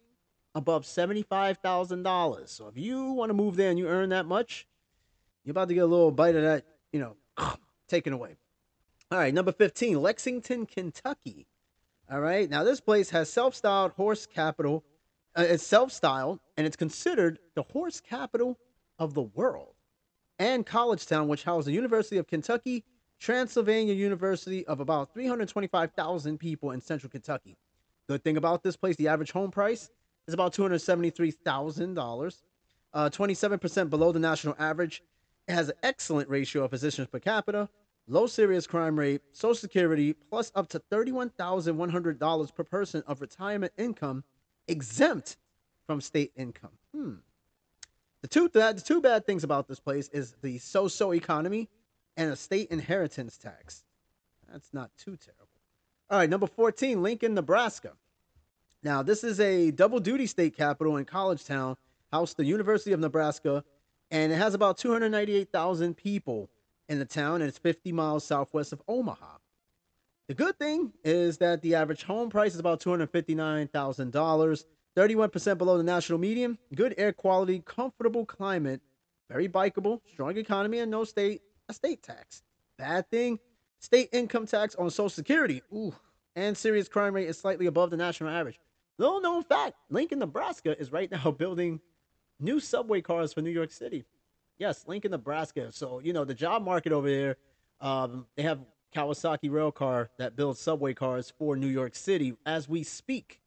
above 0.56 0.84
$75,000. 0.84 2.50
So 2.50 2.68
if 2.68 2.78
you 2.78 3.12
want 3.12 3.30
to 3.30 3.34
move 3.34 3.56
there 3.56 3.70
and 3.70 3.80
you 3.80 3.88
earn 3.88 4.10
that 4.10 4.25
much, 4.25 4.68
you're 5.44 5.52
about 5.52 5.68
to 5.70 5.74
get 5.74 5.84
a 5.84 5.88
little 5.88 6.12
bite 6.12 6.36
of 6.36 6.44
that, 6.44 6.66
you 6.92 7.00
know, 7.00 7.16
taken 7.88 8.13
away. 8.13 8.38
All 9.12 9.18
right, 9.18 9.34
number 9.34 9.52
15, 9.52 10.02
Lexington, 10.02 10.66
Kentucky. 10.66 11.48
All 12.13 12.22
right, 12.22 12.48
now 12.48 12.63
this 12.63 12.79
place 12.79 13.10
has 13.10 13.27
self 13.27 13.55
styled 13.55 13.93
horse 13.93 14.27
capital. 14.27 14.84
Uh, 15.36 15.46
it's 15.50 15.65
self 15.65 15.91
styled, 15.91 16.39
and 16.58 16.67
it's 16.67 16.75
considered 16.75 17.39
the 17.55 17.63
horse 17.63 18.00
capital 18.00 18.60
of 19.00 19.15
the 19.15 19.24
world. 19.24 19.74
And 20.38 20.63
college 20.63 21.08
town, 21.08 21.27
which 21.27 21.43
houses 21.43 21.65
the 21.65 21.72
University 21.72 22.20
of 22.20 22.27
Kentucky, 22.27 22.84
Transylvania 23.20 23.96
University 23.96 24.63
of 24.67 24.79
about 24.79 25.12
325,000 25.15 26.38
people 26.38 26.70
in 26.70 26.82
central 26.82 27.10
Kentucky. 27.10 27.58
Good 28.08 28.24
thing 28.24 28.38
about 28.38 28.62
this 28.62 28.75
place, 28.75 28.96
the 28.96 29.08
average 29.08 29.32
home 29.32 29.50
price 29.50 29.89
is 30.27 30.36
about 30.36 30.53
$273,000, 30.53 32.41
uh, 32.93 33.10
27% 33.10 33.89
below 33.89 34.12
the 34.12 34.20
national 34.20 34.55
average. 34.60 35.01
It 35.48 35.53
has 35.53 35.70
an 35.70 35.75
excellent 35.82 36.29
ratio 36.29 36.65
of 36.65 36.70
physicians 36.70 37.08
per 37.08 37.17
capita, 37.17 37.70
low 38.07 38.27
serious 38.27 38.67
crime 38.67 38.98
rate, 38.98 39.22
Social 39.31 39.55
Security, 39.55 40.13
plus 40.13 40.51
up 40.55 40.67
to 40.69 40.79
$31,100 40.91 42.55
per 42.55 42.63
person 42.63 43.03
of 43.07 43.22
retirement 43.22 43.74
income 43.77 44.24
exempt 44.67 45.38
from 45.86 46.01
state 46.01 46.31
income. 46.36 46.72
Hmm. 46.93 47.15
The 48.22 48.27
two, 48.27 48.48
th- 48.50 48.75
the 48.75 48.81
two 48.81 49.01
bad 49.01 49.25
things 49.25 49.43
about 49.43 49.67
this 49.67 49.79
place 49.79 50.07
is 50.10 50.36
the 50.41 50.57
so-so 50.57 51.13
economy 51.13 51.69
and 52.15 52.31
a 52.31 52.36
state 52.36 52.69
inheritance 52.69 53.38
tax. 53.38 53.83
That's 54.51 54.74
not 54.74 54.91
too 54.98 55.17
terrible. 55.17 55.48
All 56.10 56.19
right, 56.19 56.29
number 56.29 56.48
14, 56.48 57.01
Lincoln, 57.01 57.33
Nebraska. 57.33 57.93
Now, 58.83 59.01
this 59.01 59.24
is 59.24 59.39
a 59.39 59.72
double 59.72 60.00
duty 60.00 60.27
state 60.27 60.55
capital 60.55 60.98
in 60.98 61.05
college 61.05 61.46
town, 61.46 61.75
housed 62.11 62.37
the 62.37 62.46
University 62.46 62.92
of 62.92 63.00
Nebraska, 63.00 63.63
and 64.11 64.31
it 64.31 64.35
has 64.35 64.53
about 64.53 64.77
298,000 64.77 65.96
people 65.96 66.50
in 66.89 67.00
the 67.00 67.05
town, 67.05 67.41
and 67.41 67.50
it's 67.50 67.57
50 67.57 67.91
miles 67.91 68.24
southwest 68.24 68.74
of 68.74 68.81
Omaha. 68.87 69.37
The 70.27 70.33
good 70.33 70.57
thing 70.57 70.93
is 71.03 71.37
that 71.39 71.61
the 71.61 71.75
average 71.75 72.03
home 72.03 72.29
price 72.29 72.53
is 72.53 72.59
about 72.59 72.79
$259,000, 72.81 74.65
31% 74.96 75.57
below 75.57 75.77
the 75.77 75.83
national 75.83 76.19
median, 76.19 76.57
good 76.75 76.96
air 76.98 77.11
quality, 77.11 77.61
comfortable 77.65 78.25
climate, 78.25 78.81
very 79.29 79.50
bikeable, 79.50 80.01
strong 80.11 80.37
economy, 80.37 80.79
and 80.79 80.91
no 80.91 81.03
state 81.03 81.41
estate 81.69 82.03
tax. 82.03 82.43
Bad 82.77 83.09
thing, 83.09 83.39
state 83.79 84.09
income 84.13 84.46
tax 84.46 84.75
on 84.75 84.89
Social 84.89 85.09
Security, 85.09 85.61
ooh, 85.74 85.93
and 86.35 86.57
serious 86.57 86.87
crime 86.87 87.13
rate 87.13 87.27
is 87.27 87.37
slightly 87.37 87.65
above 87.65 87.89
the 87.89 87.98
national 87.98 88.29
average. 88.29 88.59
Little 88.98 89.22
known 89.22 89.43
fact 89.43 89.75
Lincoln, 89.89 90.19
Nebraska 90.19 90.79
is 90.79 90.91
right 90.91 91.11
now 91.11 91.31
building 91.37 91.81
new 92.39 92.59
subway 92.59 93.01
cars 93.01 93.33
for 93.33 93.41
New 93.41 93.50
York 93.50 93.72
City. 93.72 94.05
Yes, 94.64 94.86
Lincoln, 94.88 95.12
Nebraska. 95.12 95.74
So, 95.74 96.00
you 96.00 96.14
know, 96.14 96.24
the 96.24 96.34
job 96.34 96.64
market 96.64 96.94
over 96.94 97.10
there, 97.10 97.36
um, 97.82 98.26
they 98.38 98.44
have 98.44 98.60
Kawasaki 98.96 99.50
Railcar 99.50 100.08
that 100.18 100.38
builds 100.38 100.62
subway 100.62 100.94
cars 100.94 101.34
for 101.38 101.58
New 101.58 101.68
York 101.68 101.96
City 101.96 102.34
as 102.46 102.70
we 102.70 102.84
speak, 102.84 103.42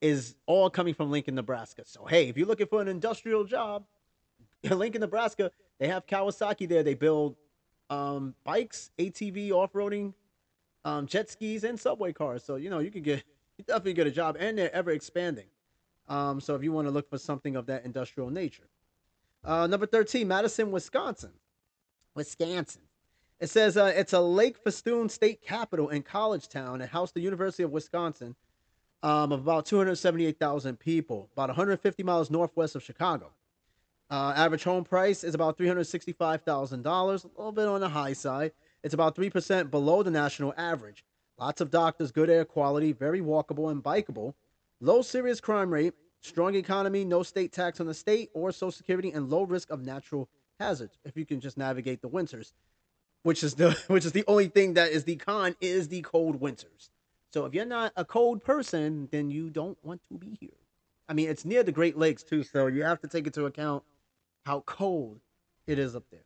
is 0.00 0.34
all 0.46 0.70
coming 0.70 0.94
from 0.94 1.10
Lincoln, 1.10 1.34
Nebraska. 1.34 1.82
So, 1.84 2.06
hey, 2.06 2.30
if 2.30 2.38
you're 2.38 2.46
looking 2.46 2.68
for 2.68 2.80
an 2.80 2.88
industrial 2.88 3.44
job, 3.44 3.84
Lincoln, 4.64 5.02
Nebraska, 5.02 5.50
they 5.78 5.88
have 5.88 6.06
Kawasaki 6.06 6.66
there. 6.66 6.82
They 6.82 6.94
build 6.94 7.36
um, 7.90 8.34
bikes, 8.42 8.92
ATV, 8.98 9.50
off 9.50 9.74
roading, 9.74 10.14
um, 10.86 11.06
jet 11.06 11.28
skis, 11.28 11.64
and 11.64 11.78
subway 11.78 12.14
cars. 12.14 12.42
So, 12.44 12.56
you 12.56 12.70
know, 12.70 12.78
you 12.78 12.90
can 12.90 13.02
get 13.02 13.24
you 13.58 13.64
definitely 13.66 13.92
get 13.92 14.06
a 14.06 14.10
job, 14.10 14.38
and 14.40 14.56
they're 14.56 14.74
ever 14.74 14.90
expanding. 14.90 15.48
Um, 16.08 16.40
so 16.40 16.54
if 16.54 16.64
you 16.64 16.72
want 16.72 16.88
to 16.88 16.92
look 16.92 17.10
for 17.10 17.18
something 17.18 17.56
of 17.56 17.66
that 17.66 17.84
industrial 17.84 18.30
nature. 18.30 18.69
Uh, 19.44 19.66
number 19.66 19.86
13, 19.86 20.26
Madison, 20.28 20.70
Wisconsin. 20.70 21.30
Wisconsin. 22.14 22.82
It 23.40 23.48
says 23.48 23.76
uh, 23.76 23.92
it's 23.96 24.12
a 24.12 24.20
lake 24.20 24.58
festoon 24.58 25.08
state 25.08 25.40
capital 25.40 25.88
and 25.88 26.04
college 26.04 26.48
town 26.48 26.82
and 26.82 26.90
housed 26.90 27.14
the 27.14 27.20
University 27.20 27.62
of 27.62 27.70
Wisconsin 27.70 28.36
um, 29.02 29.32
of 29.32 29.40
about 29.40 29.64
278,000 29.64 30.78
people, 30.78 31.30
about 31.32 31.48
150 31.48 32.02
miles 32.02 32.30
northwest 32.30 32.76
of 32.76 32.82
Chicago. 32.82 33.32
Uh, 34.10 34.34
average 34.36 34.64
home 34.64 34.84
price 34.84 35.24
is 35.24 35.34
about 35.34 35.56
$365,000, 35.56 36.84
a 36.84 37.28
little 37.38 37.52
bit 37.52 37.66
on 37.66 37.80
the 37.80 37.88
high 37.88 38.12
side. 38.12 38.52
It's 38.82 38.94
about 38.94 39.16
3% 39.16 39.70
below 39.70 40.02
the 40.02 40.10
national 40.10 40.52
average. 40.56 41.04
Lots 41.38 41.62
of 41.62 41.70
doctors, 41.70 42.12
good 42.12 42.28
air 42.28 42.44
quality, 42.44 42.92
very 42.92 43.20
walkable 43.20 43.70
and 43.70 43.82
bikeable. 43.82 44.34
Low 44.80 45.00
serious 45.00 45.40
crime 45.40 45.72
rate, 45.72 45.94
strong 46.20 46.54
economy, 46.54 47.04
no 47.04 47.22
state 47.22 47.52
tax 47.52 47.80
on 47.80 47.86
the 47.86 47.94
state 47.94 48.30
or 48.34 48.52
Social 48.52 48.72
Security, 48.72 49.10
and 49.10 49.30
low 49.30 49.42
risk 49.42 49.70
of 49.70 49.84
natural 49.84 50.28
hazards. 50.58 50.98
If 51.04 51.16
you 51.16 51.26
can 51.26 51.40
just 51.40 51.56
navigate 51.56 52.02
the 52.02 52.08
winters, 52.08 52.52
which 53.22 53.42
is 53.42 53.54
the 53.54 53.72
which 53.88 54.04
is 54.04 54.12
the 54.12 54.24
only 54.26 54.48
thing 54.48 54.74
that 54.74 54.90
is 54.90 55.04
the 55.04 55.16
con 55.16 55.56
is 55.60 55.88
the 55.88 56.02
cold 56.02 56.40
winters. 56.40 56.90
So 57.32 57.44
if 57.44 57.54
you're 57.54 57.64
not 57.64 57.92
a 57.96 58.04
cold 58.04 58.42
person, 58.42 59.08
then 59.12 59.30
you 59.30 59.50
don't 59.50 59.78
want 59.84 60.00
to 60.08 60.18
be 60.18 60.36
here. 60.40 60.50
I 61.08 61.12
mean, 61.12 61.28
it's 61.28 61.44
near 61.44 61.62
the 61.62 61.72
Great 61.72 61.96
Lakes 61.96 62.22
too, 62.22 62.42
so 62.42 62.66
you 62.66 62.82
have 62.82 63.00
to 63.00 63.08
take 63.08 63.26
into 63.26 63.46
account 63.46 63.84
how 64.44 64.60
cold 64.60 65.20
it 65.66 65.78
is 65.78 65.94
up 65.94 66.04
there. 66.10 66.24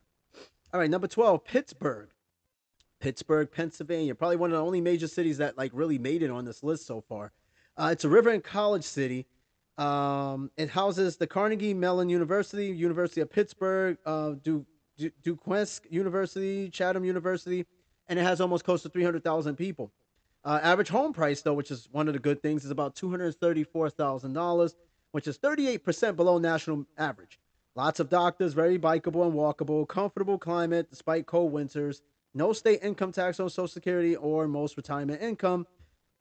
All 0.73 0.79
right, 0.79 0.89
number 0.89 1.07
12, 1.07 1.43
Pittsburgh. 1.43 2.09
Pittsburgh, 2.99 3.51
Pennsylvania, 3.51 4.15
probably 4.15 4.37
one 4.37 4.51
of 4.51 4.57
the 4.57 4.63
only 4.63 4.81
major 4.81 5.07
cities 5.07 5.37
that 5.37 5.57
like 5.57 5.71
really 5.73 5.99
made 5.99 6.23
it 6.23 6.31
on 6.31 6.45
this 6.45 6.63
list 6.63 6.87
so 6.87 7.01
far. 7.01 7.31
Uh, 7.77 7.89
it's 7.91 8.03
a 8.03 8.09
river 8.09 8.29
and 8.29 8.43
college 8.43 8.83
city. 8.83 9.27
Um, 9.77 10.51
it 10.57 10.69
houses 10.69 11.17
the 11.17 11.27
Carnegie 11.27 11.73
Mellon 11.73 12.09
University, 12.09 12.67
University 12.67 13.21
of 13.21 13.29
Pittsburgh, 13.29 13.97
uh, 14.05 14.31
du- 14.41 14.65
du- 14.97 15.11
Duquesne 15.21 15.81
University, 15.89 16.69
Chatham 16.69 17.03
University, 17.03 17.65
and 18.07 18.17
it 18.17 18.23
has 18.23 18.39
almost 18.39 18.63
close 18.63 18.81
to 18.83 18.89
300,000 18.89 19.55
people. 19.55 19.91
Uh, 20.45 20.59
average 20.61 20.89
home 20.89 21.11
price, 21.11 21.41
though, 21.41 21.53
which 21.53 21.71
is 21.71 21.89
one 21.91 22.07
of 22.07 22.13
the 22.13 22.19
good 22.19 22.41
things, 22.41 22.63
is 22.63 22.71
about 22.71 22.95
$234,000, 22.95 24.75
which 25.11 25.27
is 25.27 25.37
38% 25.39 26.15
below 26.15 26.37
national 26.37 26.85
average. 26.97 27.39
Lots 27.75 27.99
of 27.99 28.09
doctors, 28.09 28.53
very 28.53 28.79
bikeable 28.79 29.25
and 29.25 29.33
walkable, 29.33 29.85
comfortable 29.87 30.37
climate 30.37 30.89
despite 30.89 31.25
cold 31.25 31.51
winters, 31.51 32.01
no 32.33 32.53
state 32.53 32.79
income 32.83 33.11
tax 33.11 33.39
on 33.39 33.49
Social 33.49 33.67
Security 33.67 34.15
or 34.15 34.47
most 34.47 34.77
retirement 34.77 35.21
income. 35.21 35.65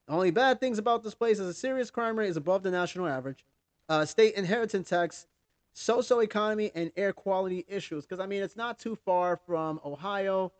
Only 0.09 0.31
bad 0.31 0.61
things 0.61 0.79
about 0.79 1.03
this 1.03 1.15
place 1.15 1.39
is 1.39 1.49
a 1.49 1.55
serious 1.55 1.91
crime 1.91 2.19
rate 2.19 2.29
is 2.29 2.37
above 2.37 2.63
the 2.63 2.71
national 2.71 3.07
average. 3.07 3.45
Uh, 3.89 4.05
state 4.05 4.35
inheritance 4.35 4.89
tax, 4.89 5.27
socio 5.73 6.21
economy, 6.21 6.71
and 6.75 6.93
air 6.97 7.13
quality 7.13 7.65
issues. 7.69 8.05
Because 8.05 8.21
I 8.21 8.27
mean, 8.27 8.43
it's 8.43 8.57
not 8.57 8.79
too 8.79 8.97
far 8.97 9.39
from 9.47 9.81
Ohio. 9.85 10.53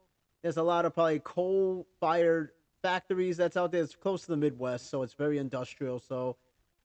There's 0.43 0.57
a 0.57 0.63
lot 0.63 0.85
of 0.85 0.95
probably 0.95 1.21
coal 1.21 1.87
fired 2.01 2.51
factories 2.83 3.37
that's 3.37 3.57
out 3.57 3.73
there. 3.73 3.83
It's 3.83 3.95
close 3.95 4.23
to 4.23 4.29
the 4.29 4.37
Midwest, 4.37 4.89
so 4.91 5.03
it's 5.03 5.15
very 5.15 5.39
industrial. 5.39 6.01
So 6.01 6.37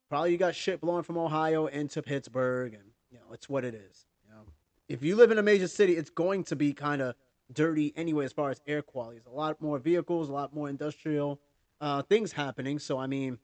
probably 0.09 0.31
you 0.31 0.37
got 0.37 0.55
shit 0.55 0.81
blowing 0.81 1.03
from 1.03 1.17
Ohio 1.17 1.67
into 1.67 2.01
Pittsburgh, 2.01 2.73
and 2.73 2.83
you 3.09 3.17
know 3.19 3.33
it's 3.33 3.47
what 3.47 3.63
it 3.63 3.73
is. 3.73 4.05
You 4.25 4.33
know, 4.33 4.41
if 4.89 5.01
you 5.01 5.15
live 5.15 5.31
in 5.31 5.37
a 5.37 5.43
major 5.43 5.67
city, 5.67 5.95
it's 5.95 6.09
going 6.09 6.43
to 6.45 6.55
be 6.57 6.73
kind 6.73 7.01
of 7.01 7.15
dirty 7.53 7.93
anyway 7.95 8.25
as 8.25 8.33
far 8.33 8.49
as 8.49 8.61
air 8.67 8.81
quality. 8.81 9.17
There's 9.17 9.33
a 9.33 9.37
lot 9.37 9.61
more 9.61 9.79
vehicles, 9.79 10.29
a 10.29 10.33
lot 10.33 10.53
more 10.53 10.69
industrial 10.69 11.39
uh, 11.81 12.01
things 12.03 12.31
happening. 12.31 12.79
So 12.79 12.97
I 12.97 13.07
mean, 13.07 13.37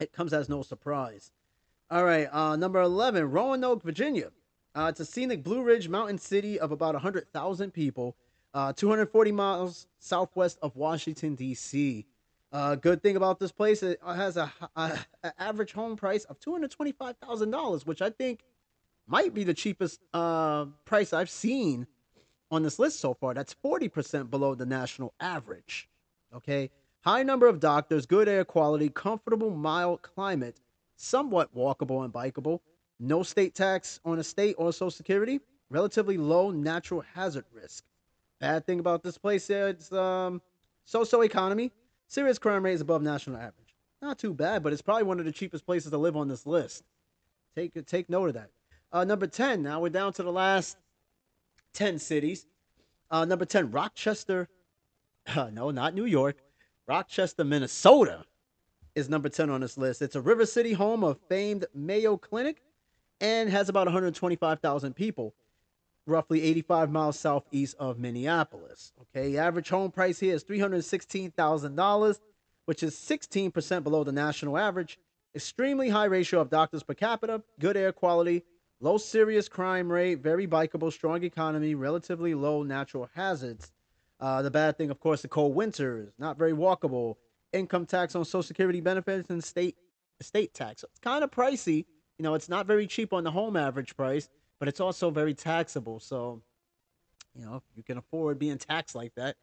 it 0.00 0.12
comes 0.12 0.32
as 0.32 0.48
no 0.48 0.62
surprise. 0.62 1.32
All 1.90 2.04
right, 2.04 2.28
uh, 2.32 2.56
number 2.56 2.80
eleven, 2.80 3.30
Roanoke, 3.30 3.82
Virginia. 3.82 4.30
Uh, 4.76 4.88
it's 4.90 5.00
a 5.00 5.06
scenic 5.06 5.42
Blue 5.42 5.62
Ridge 5.62 5.88
mountain 5.88 6.18
city 6.18 6.60
of 6.60 6.70
about 6.70 6.92
100,000 6.92 7.70
people, 7.72 8.14
uh, 8.52 8.74
240 8.74 9.32
miles 9.32 9.86
southwest 10.00 10.58
of 10.60 10.76
Washington, 10.76 11.34
D.C. 11.34 12.04
Uh, 12.52 12.74
good 12.74 13.02
thing 13.02 13.16
about 13.16 13.40
this 13.40 13.50
place, 13.50 13.82
it 13.82 13.98
has 14.06 14.36
a, 14.36 14.52
a, 14.76 14.98
a 15.24 15.32
average 15.42 15.72
home 15.72 15.96
price 15.96 16.24
of 16.24 16.38
$225,000, 16.40 17.86
which 17.86 18.02
I 18.02 18.10
think 18.10 18.40
might 19.06 19.32
be 19.32 19.44
the 19.44 19.54
cheapest 19.54 20.00
uh, 20.12 20.66
price 20.84 21.14
I've 21.14 21.30
seen 21.30 21.86
on 22.50 22.62
this 22.62 22.78
list 22.78 23.00
so 23.00 23.14
far. 23.14 23.32
That's 23.32 23.54
40% 23.64 24.28
below 24.28 24.54
the 24.54 24.66
national 24.66 25.14
average. 25.20 25.88
Okay. 26.34 26.70
High 27.06 27.22
number 27.22 27.46
of 27.46 27.60
doctors, 27.60 28.04
good 28.04 28.28
air 28.28 28.44
quality, 28.44 28.88
comfortable, 28.88 29.50
mild 29.50 30.02
climate, 30.02 30.60
somewhat 30.96 31.54
walkable 31.54 32.04
and 32.04 32.12
bikeable. 32.12 32.58
No 32.98 33.22
state 33.22 33.54
tax 33.54 34.00
on 34.04 34.18
a 34.18 34.24
state 34.24 34.56
or 34.58 34.72
Social 34.72 34.90
Security. 34.90 35.40
Relatively 35.70 36.16
low 36.16 36.50
natural 36.50 37.04
hazard 37.14 37.44
risk. 37.52 37.84
Bad 38.40 38.66
thing 38.66 38.80
about 38.80 39.04
this 39.04 39.16
place 39.18 39.48
is 39.48 39.70
it's 39.70 39.92
um, 39.92 40.42
so-so 40.84 41.22
economy. 41.22 41.70
Serious 42.08 42.40
crime 42.40 42.64
rate 42.64 42.74
is 42.74 42.80
above 42.80 43.02
national 43.02 43.36
average. 43.36 43.76
Not 44.02 44.18
too 44.18 44.34
bad, 44.34 44.64
but 44.64 44.72
it's 44.72 44.82
probably 44.82 45.04
one 45.04 45.20
of 45.20 45.26
the 45.26 45.32
cheapest 45.32 45.64
places 45.64 45.92
to 45.92 45.98
live 45.98 46.16
on 46.16 46.26
this 46.26 46.44
list. 46.44 46.82
Take 47.54 47.86
take 47.86 48.10
note 48.10 48.30
of 48.30 48.34
that. 48.34 48.50
Uh, 48.92 49.04
number 49.04 49.28
10. 49.28 49.62
Now 49.62 49.78
we're 49.78 49.90
down 49.90 50.12
to 50.14 50.24
the 50.24 50.32
last 50.32 50.76
10 51.72 52.00
cities. 52.00 52.46
Uh, 53.12 53.24
number 53.24 53.44
10, 53.44 53.70
Rochester. 53.70 54.48
Uh, 55.36 55.50
no, 55.52 55.70
not 55.70 55.94
New 55.94 56.04
York. 56.04 56.36
Rochester, 56.88 57.42
Minnesota 57.42 58.24
is 58.94 59.08
number 59.08 59.28
10 59.28 59.50
on 59.50 59.60
this 59.60 59.76
list. 59.76 60.02
It's 60.02 60.14
a 60.14 60.20
River 60.20 60.46
City 60.46 60.72
home 60.72 61.02
of 61.02 61.18
famed 61.28 61.66
Mayo 61.74 62.16
Clinic 62.16 62.62
and 63.20 63.50
has 63.50 63.68
about 63.68 63.88
125,000 63.88 64.94
people, 64.94 65.34
roughly 66.06 66.42
85 66.42 66.92
miles 66.92 67.18
southeast 67.18 67.74
of 67.80 67.98
Minneapolis. 67.98 68.92
Okay, 69.02 69.36
average 69.36 69.68
home 69.68 69.90
price 69.90 70.20
here 70.20 70.32
is 70.32 70.44
$316,000, 70.44 72.20
which 72.66 72.84
is 72.84 72.94
16% 72.94 73.82
below 73.82 74.04
the 74.04 74.12
national 74.12 74.56
average. 74.56 75.00
Extremely 75.34 75.88
high 75.88 76.04
ratio 76.04 76.40
of 76.40 76.50
doctors 76.50 76.84
per 76.84 76.94
capita, 76.94 77.42
good 77.58 77.76
air 77.76 77.90
quality, 77.90 78.44
low 78.80 78.96
serious 78.96 79.48
crime 79.48 79.90
rate, 79.90 80.20
very 80.20 80.46
bikeable, 80.46 80.92
strong 80.92 81.24
economy, 81.24 81.74
relatively 81.74 82.32
low 82.32 82.62
natural 82.62 83.10
hazards. 83.12 83.72
Uh, 84.18 84.42
the 84.42 84.50
bad 84.50 84.78
thing, 84.78 84.90
of 84.90 85.00
course, 85.00 85.22
the 85.22 85.28
cold 85.28 85.54
winters, 85.54 86.12
not 86.18 86.38
very 86.38 86.52
walkable, 86.52 87.16
income 87.52 87.86
tax 87.86 88.14
on 88.14 88.24
Social 88.24 88.42
Security 88.42 88.80
benefits, 88.80 89.30
and 89.30 89.42
state 89.42 89.76
estate 90.20 90.54
tax. 90.54 90.80
So 90.80 90.88
it's 90.90 90.98
kind 90.98 91.22
of 91.22 91.30
pricey 91.30 91.84
you 92.18 92.22
know, 92.22 92.34
it's 92.34 92.48
not 92.48 92.66
very 92.66 92.86
cheap 92.86 93.12
on 93.12 93.24
the 93.24 93.30
home 93.30 93.56
average 93.56 93.96
price, 93.96 94.28
but 94.58 94.68
it's 94.68 94.80
also 94.80 95.10
very 95.10 95.34
taxable. 95.34 96.00
So, 96.00 96.42
you 97.34 97.44
know, 97.44 97.62
you 97.74 97.82
can 97.82 97.98
afford 97.98 98.38
being 98.38 98.58
taxed 98.58 98.94
like 98.94 99.14
that, 99.16 99.36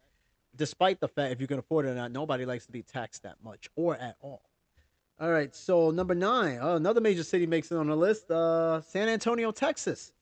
despite 0.56 1.00
the 1.00 1.08
fact 1.08 1.32
if 1.32 1.40
you 1.40 1.46
can 1.46 1.58
afford 1.58 1.86
it 1.86 1.90
or 1.90 1.94
not, 1.94 2.10
nobody 2.10 2.44
likes 2.44 2.66
to 2.66 2.72
be 2.72 2.82
taxed 2.82 3.22
that 3.22 3.36
much 3.42 3.68
or 3.76 3.96
at 3.96 4.16
all. 4.20 4.42
All 5.20 5.30
right, 5.30 5.54
so 5.54 5.92
number 5.92 6.14
nine, 6.14 6.58
oh, 6.60 6.74
another 6.74 7.00
major 7.00 7.22
city 7.22 7.46
makes 7.46 7.70
it 7.70 7.76
on 7.76 7.86
the 7.86 7.96
list. 7.96 8.28
Uh, 8.28 8.80
San 8.80 9.08
Antonio, 9.08 9.52
Texas. 9.52 10.12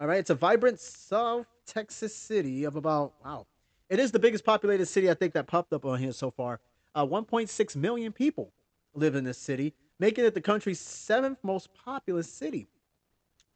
All 0.00 0.06
right, 0.06 0.18
it's 0.20 0.30
a 0.30 0.36
vibrant 0.36 0.78
South 0.78 1.46
Texas 1.66 2.14
city 2.14 2.62
of 2.62 2.76
about 2.76 3.14
wow, 3.24 3.48
it 3.88 3.98
is 3.98 4.12
the 4.12 4.18
biggest 4.18 4.44
populated 4.44 4.86
city 4.86 5.10
I 5.10 5.14
think 5.14 5.34
that 5.34 5.46
popped 5.46 5.72
up 5.72 5.84
on 5.84 5.98
here 5.98 6.12
so 6.12 6.30
far. 6.30 6.60
Uh, 6.94 7.06
1.6 7.06 7.76
million 7.76 8.12
people 8.12 8.52
live 8.94 9.14
in 9.14 9.24
this 9.24 9.38
city 9.38 9.74
making 9.98 10.24
it 10.24 10.34
the 10.34 10.40
country's 10.40 10.80
seventh 10.80 11.38
most 11.42 11.70
populous 11.74 12.30
city. 12.30 12.68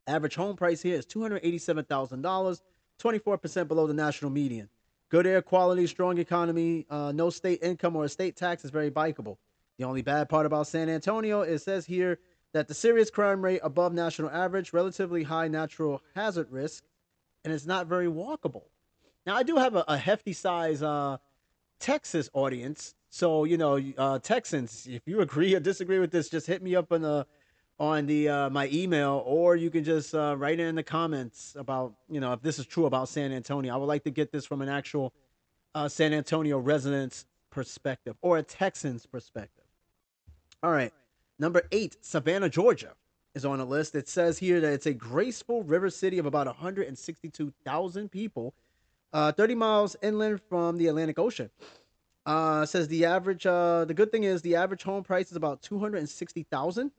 Average 0.06 0.34
home 0.34 0.56
price 0.56 0.82
here 0.82 0.96
is 0.96 1.06
$287,000, 1.06 2.60
24% 3.00 3.68
below 3.68 3.86
the 3.86 3.94
national 3.94 4.30
median. 4.30 4.68
Good 5.08 5.26
air 5.26 5.42
quality, 5.42 5.86
strong 5.86 6.18
economy, 6.18 6.86
uh, 6.90 7.12
no 7.12 7.30
state 7.30 7.62
income 7.62 7.96
or 7.96 8.04
estate 8.04 8.34
tax 8.34 8.64
is 8.64 8.70
very 8.70 8.90
bikeable. 8.90 9.36
The 9.78 9.84
only 9.84 10.02
bad 10.02 10.28
part 10.28 10.46
about 10.46 10.66
San 10.66 10.88
Antonio, 10.88 11.42
it 11.42 11.58
says 11.60 11.86
here 11.86 12.18
that 12.52 12.68
the 12.68 12.74
serious 12.74 13.10
crime 13.10 13.42
rate 13.42 13.60
above 13.62 13.92
national 13.92 14.30
average, 14.30 14.72
relatively 14.72 15.22
high 15.22 15.48
natural 15.48 16.02
hazard 16.14 16.50
risk, 16.50 16.84
and 17.44 17.52
it's 17.52 17.66
not 17.66 17.86
very 17.86 18.06
walkable. 18.06 18.64
Now, 19.26 19.36
I 19.36 19.42
do 19.42 19.56
have 19.56 19.76
a, 19.76 19.84
a 19.88 19.96
hefty 19.96 20.32
size 20.32 20.82
uh, 20.82 21.18
Texas 21.78 22.28
audience, 22.32 22.94
so 23.10 23.44
you 23.44 23.56
know, 23.58 23.80
uh, 23.98 24.18
Texans, 24.18 24.86
if 24.90 25.02
you 25.06 25.20
agree 25.20 25.54
or 25.54 25.60
disagree 25.60 25.98
with 25.98 26.10
this, 26.10 26.28
just 26.28 26.46
hit 26.46 26.62
me 26.62 26.74
up 26.74 26.92
on 26.92 27.02
the 27.02 27.26
on 27.78 28.06
the 28.06 28.28
uh, 28.28 28.50
my 28.50 28.68
email, 28.72 29.22
or 29.26 29.56
you 29.56 29.70
can 29.70 29.84
just 29.84 30.14
uh, 30.14 30.36
write 30.38 30.60
it 30.60 30.66
in 30.66 30.74
the 30.74 30.82
comments 30.82 31.56
about 31.58 31.94
you 32.08 32.20
know 32.20 32.32
if 32.32 32.42
this 32.42 32.58
is 32.58 32.66
true 32.66 32.86
about 32.86 33.08
San 33.08 33.32
Antonio. 33.32 33.74
I 33.74 33.76
would 33.76 33.86
like 33.86 34.04
to 34.04 34.10
get 34.10 34.32
this 34.32 34.46
from 34.46 34.62
an 34.62 34.68
actual 34.68 35.12
uh, 35.74 35.88
San 35.88 36.12
Antonio 36.12 36.58
resident's 36.58 37.26
perspective 37.50 38.16
or 38.22 38.38
a 38.38 38.42
Texan's 38.42 39.06
perspective. 39.06 39.64
All 40.62 40.70
right, 40.70 40.92
number 41.38 41.62
eight, 41.72 41.96
Savannah, 42.00 42.48
Georgia, 42.48 42.94
is 43.34 43.44
on 43.44 43.58
the 43.58 43.66
list. 43.66 43.94
It 43.94 44.08
says 44.08 44.38
here 44.38 44.60
that 44.60 44.72
it's 44.72 44.86
a 44.86 44.94
graceful 44.94 45.62
river 45.64 45.90
city 45.90 46.18
of 46.18 46.26
about 46.26 46.46
162,000 46.46 48.10
people, 48.10 48.54
uh, 49.12 49.32
30 49.32 49.54
miles 49.54 49.96
inland 50.02 50.40
from 50.48 50.78
the 50.78 50.88
Atlantic 50.88 51.18
Ocean. 51.18 51.50
Uh, 52.24 52.64
says 52.64 52.86
the 52.86 53.04
average. 53.04 53.46
Uh, 53.46 53.84
the 53.84 53.94
good 53.94 54.12
thing 54.12 54.22
is 54.24 54.42
the 54.42 54.54
average 54.54 54.84
home 54.84 55.02
price 55.02 55.30
is 55.30 55.36
about 55.36 55.60
two 55.60 55.78
hundred 55.78 55.98
and 55.98 56.08
sixty 56.08 56.44
thousand. 56.44 56.92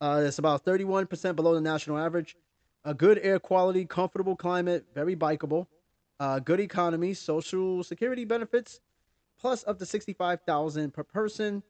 Uh, 0.00 0.22
it's 0.26 0.38
about 0.38 0.64
thirty-one 0.64 1.06
percent 1.06 1.36
below 1.36 1.54
the 1.54 1.60
national 1.60 1.98
average. 1.98 2.36
A 2.86 2.94
good 2.94 3.20
air 3.22 3.38
quality, 3.38 3.84
comfortable 3.84 4.34
climate, 4.34 4.86
very 4.94 5.14
bikeable. 5.14 5.66
Uh, 6.18 6.38
good 6.38 6.58
economy, 6.58 7.12
social 7.12 7.84
security 7.84 8.24
benefits, 8.24 8.80
plus 9.38 9.62
up 9.66 9.78
to 9.78 9.84
sixty-five 9.84 10.40
thousand 10.46 10.94
per 10.94 11.02
person 11.04 11.62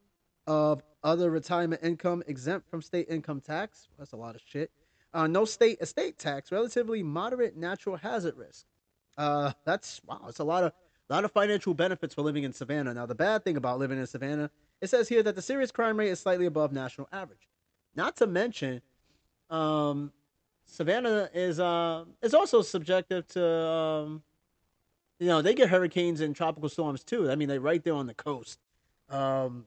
of 0.47 0.81
other 1.03 1.29
retirement 1.29 1.83
income 1.83 2.23
exempt 2.29 2.71
from 2.71 2.83
state 2.83 3.07
income 3.09 3.41
tax. 3.41 3.89
That's 3.99 4.13
a 4.13 4.17
lot 4.17 4.37
of 4.37 4.43
shit. 4.47 4.71
Uh, 5.13 5.27
no 5.27 5.45
state 5.45 5.79
estate 5.81 6.19
tax, 6.19 6.53
relatively 6.53 7.03
moderate 7.03 7.57
natural 7.57 7.97
hazard 7.97 8.37
risk. 8.37 8.65
Uh, 9.17 9.53
that's 9.65 10.01
wow. 10.07 10.21
It's 10.29 10.39
a 10.39 10.45
lot 10.45 10.65
of 10.65 10.73
a 11.11 11.15
lot 11.15 11.25
of 11.25 11.33
financial 11.33 11.75
benefits 11.75 12.15
for 12.15 12.23
living 12.23 12.45
in 12.45 12.53
Savannah. 12.53 12.95
Now, 12.95 13.07
the 13.07 13.15
bad 13.15 13.45
thing 13.45 13.57
about 13.57 13.79
living 13.79 13.99
in 13.99 14.07
Savannah, 14.07 14.51
it 14.81 14.89
says 14.89 15.09
here 15.09 15.23
that 15.23 15.37
the 15.37 15.43
serious 15.43 15.71
crime 15.71 15.99
rate 15.99 16.09
is 16.09 16.21
slightly 16.21 16.47
above 16.47 16.73
national 16.73 17.09
average. 17.13 17.49
Not 17.95 18.17
to 18.17 18.27
mention, 18.27 18.81
um, 19.51 20.13
Savannah 20.65 21.29
is 21.35 21.61
uh, 21.61 22.05
is 22.23 22.35
also 22.35 22.63
subjective 22.63 23.27
to, 23.29 23.47
um, 23.47 24.23
you 25.19 25.27
know, 25.27 25.43
they 25.43 25.55
get 25.55 25.69
hurricanes 25.69 26.21
and 26.21 26.35
tropical 26.35 26.69
storms 26.69 27.05
too. 27.05 27.31
I 27.31 27.35
mean, 27.35 27.49
they're 27.49 27.61
right 27.61 27.83
there 27.85 27.95
on 27.95 28.07
the 28.07 28.15
coast. 28.15 28.59
Um, 29.11 29.67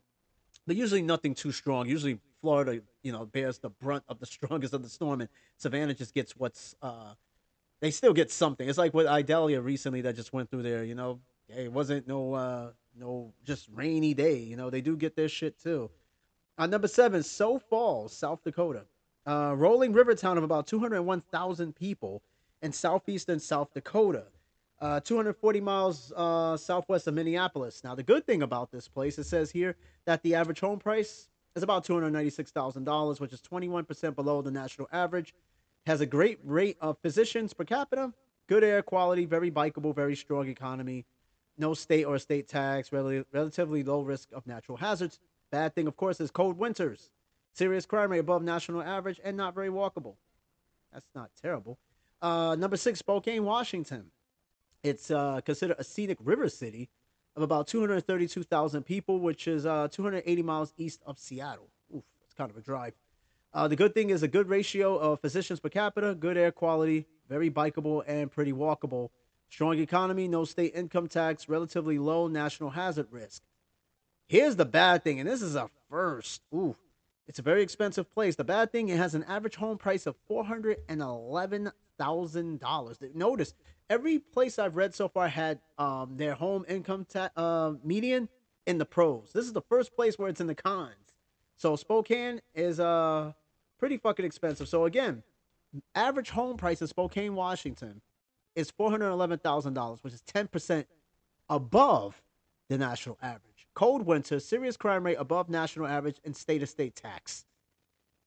but 0.66 0.76
usually 0.76 1.04
nothing 1.04 1.36
too 1.36 1.52
strong. 1.52 1.88
Usually 1.88 2.20
Florida, 2.42 2.82
you 3.04 3.12
know, 3.12 3.26
bears 3.26 3.60
the 3.60 3.70
brunt 3.70 4.04
of 4.10 4.20
the 4.20 4.26
strongest 4.26 4.74
of 4.74 4.82
the 4.82 4.90
storm, 4.90 5.22
and 5.22 5.30
Savannah 5.58 5.94
just 5.94 6.14
gets 6.14 6.36
what's. 6.36 6.76
Uh, 6.82 7.14
they 7.82 7.92
still 7.92 8.14
get 8.14 8.32
something. 8.32 8.68
It's 8.68 8.78
like 8.78 8.94
with 8.94 9.08
Idalia 9.08 9.62
recently 9.62 10.02
that 10.02 10.16
just 10.16 10.34
went 10.34 10.50
through 10.50 10.64
there. 10.64 10.84
You 10.84 10.96
know, 10.96 11.20
it 11.50 11.72
wasn't 11.72 12.08
no 12.08 12.34
uh 12.34 12.72
no 12.98 13.34
just 13.44 13.68
rainy 13.74 14.14
day. 14.14 14.38
You 14.40 14.56
know, 14.56 14.70
they 14.70 14.82
do 14.82 14.96
get 14.96 15.16
their 15.16 15.30
shit 15.30 15.60
too. 15.60 15.90
On 16.58 16.70
number 16.70 16.88
seven, 16.88 17.22
Sioux 17.22 17.60
Falls, 17.70 18.16
South 18.16 18.44
Dakota. 18.44 18.86
Uh, 19.28 19.54
rolling 19.58 19.92
river 19.92 20.14
town 20.14 20.38
of 20.38 20.44
about 20.44 20.68
201,000 20.68 21.76
people 21.76 22.22
in 22.62 22.72
southeastern 22.72 23.40
South 23.40 23.74
Dakota. 23.74 24.26
Uh, 24.80 25.00
240 25.00 25.62
miles 25.62 26.14
uh, 26.16 26.56
southwest 26.56 27.08
of 27.08 27.14
Minneapolis. 27.14 27.84
Now, 27.84 27.96
the 27.96 28.04
good 28.04 28.26
thing 28.26 28.44
about 28.44 28.72
this 28.72 28.88
place, 28.88 29.18
it 29.18 29.24
says 29.24 29.50
here 29.50 29.76
that 30.06 30.22
the 30.22 30.36
average 30.36 30.60
home 30.60 30.80
price 30.80 31.28
is 31.56 31.64
about 31.64 31.86
$296,000, 31.86 33.20
which 33.20 33.34
is 33.34 33.42
21% 33.42 34.16
below 34.16 34.42
the 34.42 34.52
national 34.52 34.88
average. 34.92 35.34
Has 35.86 36.02
a 36.02 36.06
great 36.06 36.40
rate 36.44 36.78
of 36.82 36.98
physicians 37.00 37.54
per 37.54 37.64
capita, 37.64 38.14
good 38.48 38.64
air 38.64 38.82
quality, 38.82 39.26
very 39.26 39.52
bikeable, 39.52 39.94
very 39.96 40.16
strong 40.16 40.48
economy 40.48 41.06
no 41.58 41.74
state 41.74 42.04
or 42.04 42.20
state 42.20 42.48
tax, 42.48 42.92
rel- 42.92 43.24
relatively 43.32 43.84
low 43.84 44.02
risk 44.02 44.30
of 44.34 44.46
natural 44.48 44.78
hazards. 44.78 45.20
Bad 45.52 45.76
thing, 45.76 45.88
of 45.88 45.96
course, 45.96 46.20
is 46.20 46.32
cold 46.32 46.58
winters, 46.58 47.10
serious 47.54 47.86
crime 47.86 48.12
rate 48.12 48.20
above 48.20 48.44
national 48.44 48.82
average, 48.82 49.20
and 49.24 49.38
not 49.38 49.56
very 49.56 49.70
walkable. 49.70 50.16
That's 50.92 51.08
not 51.14 51.30
terrible. 51.42 51.78
Uh, 52.22 52.56
number 52.58 52.78
six, 52.78 53.00
Spokane, 53.00 53.44
Washington. 53.44 54.06
It's 54.84 55.12
uh, 55.12 55.42
considered 55.42 55.78
a 55.80 55.84
scenic 55.84 56.18
river 56.24 56.50
city 56.50 56.90
of 57.36 57.42
about 57.42 57.68
232,000 57.68 58.84
people, 58.84 59.20
which 59.20 59.48
is 59.48 59.66
uh, 59.66 59.88
280 59.92 60.44
miles 60.44 60.74
east 60.78 61.02
of 61.06 61.20
Seattle. 61.20 61.70
Oof, 61.96 62.04
it's 62.24 62.34
kind 62.34 62.50
of 62.50 62.58
a 62.58 62.62
drive. 62.62 62.94
Uh, 63.56 63.68
the 63.70 63.76
good 63.76 63.94
thing 63.94 64.12
is 64.12 64.22
a 64.22 64.28
good 64.28 64.50
ratio 64.50 64.98
of 64.98 65.22
physicians 65.22 65.62
per 65.62 65.70
capita, 65.70 66.14
good 66.14 66.38
air 66.38 66.52
quality, 66.52 67.06
very 67.30 67.50
bikeable, 67.50 68.04
and 68.06 68.30
pretty 68.30 68.52
walkable 68.52 69.10
Strong 69.50 69.80
economy, 69.80 70.28
no 70.28 70.44
state 70.44 70.76
income 70.76 71.08
tax, 71.08 71.48
relatively 71.48 71.98
low 71.98 72.28
national 72.28 72.72
hazard 72.72 73.08
risk. 73.12 73.42
Here's 74.28 74.58
the 74.58 74.66
bad 74.66 75.04
thing, 75.04 75.20
and 75.20 75.30
this 75.30 75.42
is 75.42 75.56
a 75.56 75.70
first. 75.90 76.42
Ooh, 76.54 76.76
it's 77.28 77.40
a 77.40 77.44
very 77.44 77.64
expensive 77.64 78.14
place. 78.14 78.36
The 78.36 78.44
bad 78.44 78.74
thing, 78.74 78.90
it 78.90 78.98
has 78.98 79.16
an 79.16 79.24
average 79.24 79.56
home 79.56 79.78
price 79.78 80.06
of 80.08 80.16
$411,000. 80.30 83.16
Notice, 83.16 83.54
every 83.90 84.20
place 84.20 84.60
I've 84.60 84.76
read 84.76 84.94
so 84.94 85.08
far 85.08 85.30
had 85.30 85.62
um, 85.78 86.18
their 86.18 86.34
home 86.34 86.66
income 86.68 87.08
uh, 87.38 87.72
median 87.84 88.28
in 88.66 88.78
the 88.78 88.86
pros. 88.86 89.32
This 89.34 89.46
is 89.46 89.54
the 89.54 89.62
first 89.62 89.96
place 89.96 90.20
where 90.20 90.28
it's 90.28 90.42
in 90.42 90.48
the 90.48 90.56
cons. 90.56 90.96
So 91.56 91.78
Spokane 91.78 92.42
is 92.54 92.82
uh 92.82 93.32
pretty 93.86 93.98
fucking 93.98 94.26
expensive. 94.26 94.68
So 94.68 94.86
again, 94.86 95.22
average 95.94 96.32
home 96.32 96.58
price 96.58 96.82
in 96.82 96.88
Spokane, 96.88 97.36
Washington 97.36 98.02
is 98.56 98.72
$411,000, 98.72 100.04
which 100.04 100.12
is 100.12 100.24
10% 100.24 100.86
above 101.50 102.20
the 102.68 102.80
national 102.80 103.20
average. 103.22 103.68
Cold 103.76 104.04
winter, 104.04 104.40
serious 104.40 104.76
crime 104.76 105.06
rate 105.06 105.18
above 105.20 105.50
national 105.50 105.86
average, 105.86 106.18
and 106.26 106.36
state 106.36 106.60
to 106.60 106.66
state 106.66 106.96
tax. 106.96 107.46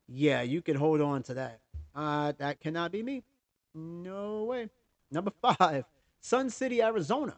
Yeah, 0.06 0.42
you 0.42 0.62
can 0.62 0.76
hold 0.76 1.00
on 1.00 1.24
to 1.24 1.34
that. 1.34 1.58
Uh, 1.92 2.34
that 2.38 2.60
cannot 2.60 2.92
be 2.92 3.02
me. 3.02 3.24
No 3.74 4.44
way. 4.44 4.70
Number 5.10 5.32
five, 5.42 5.86
Sun 6.20 6.50
City, 6.50 6.80
Arizona. 6.82 7.34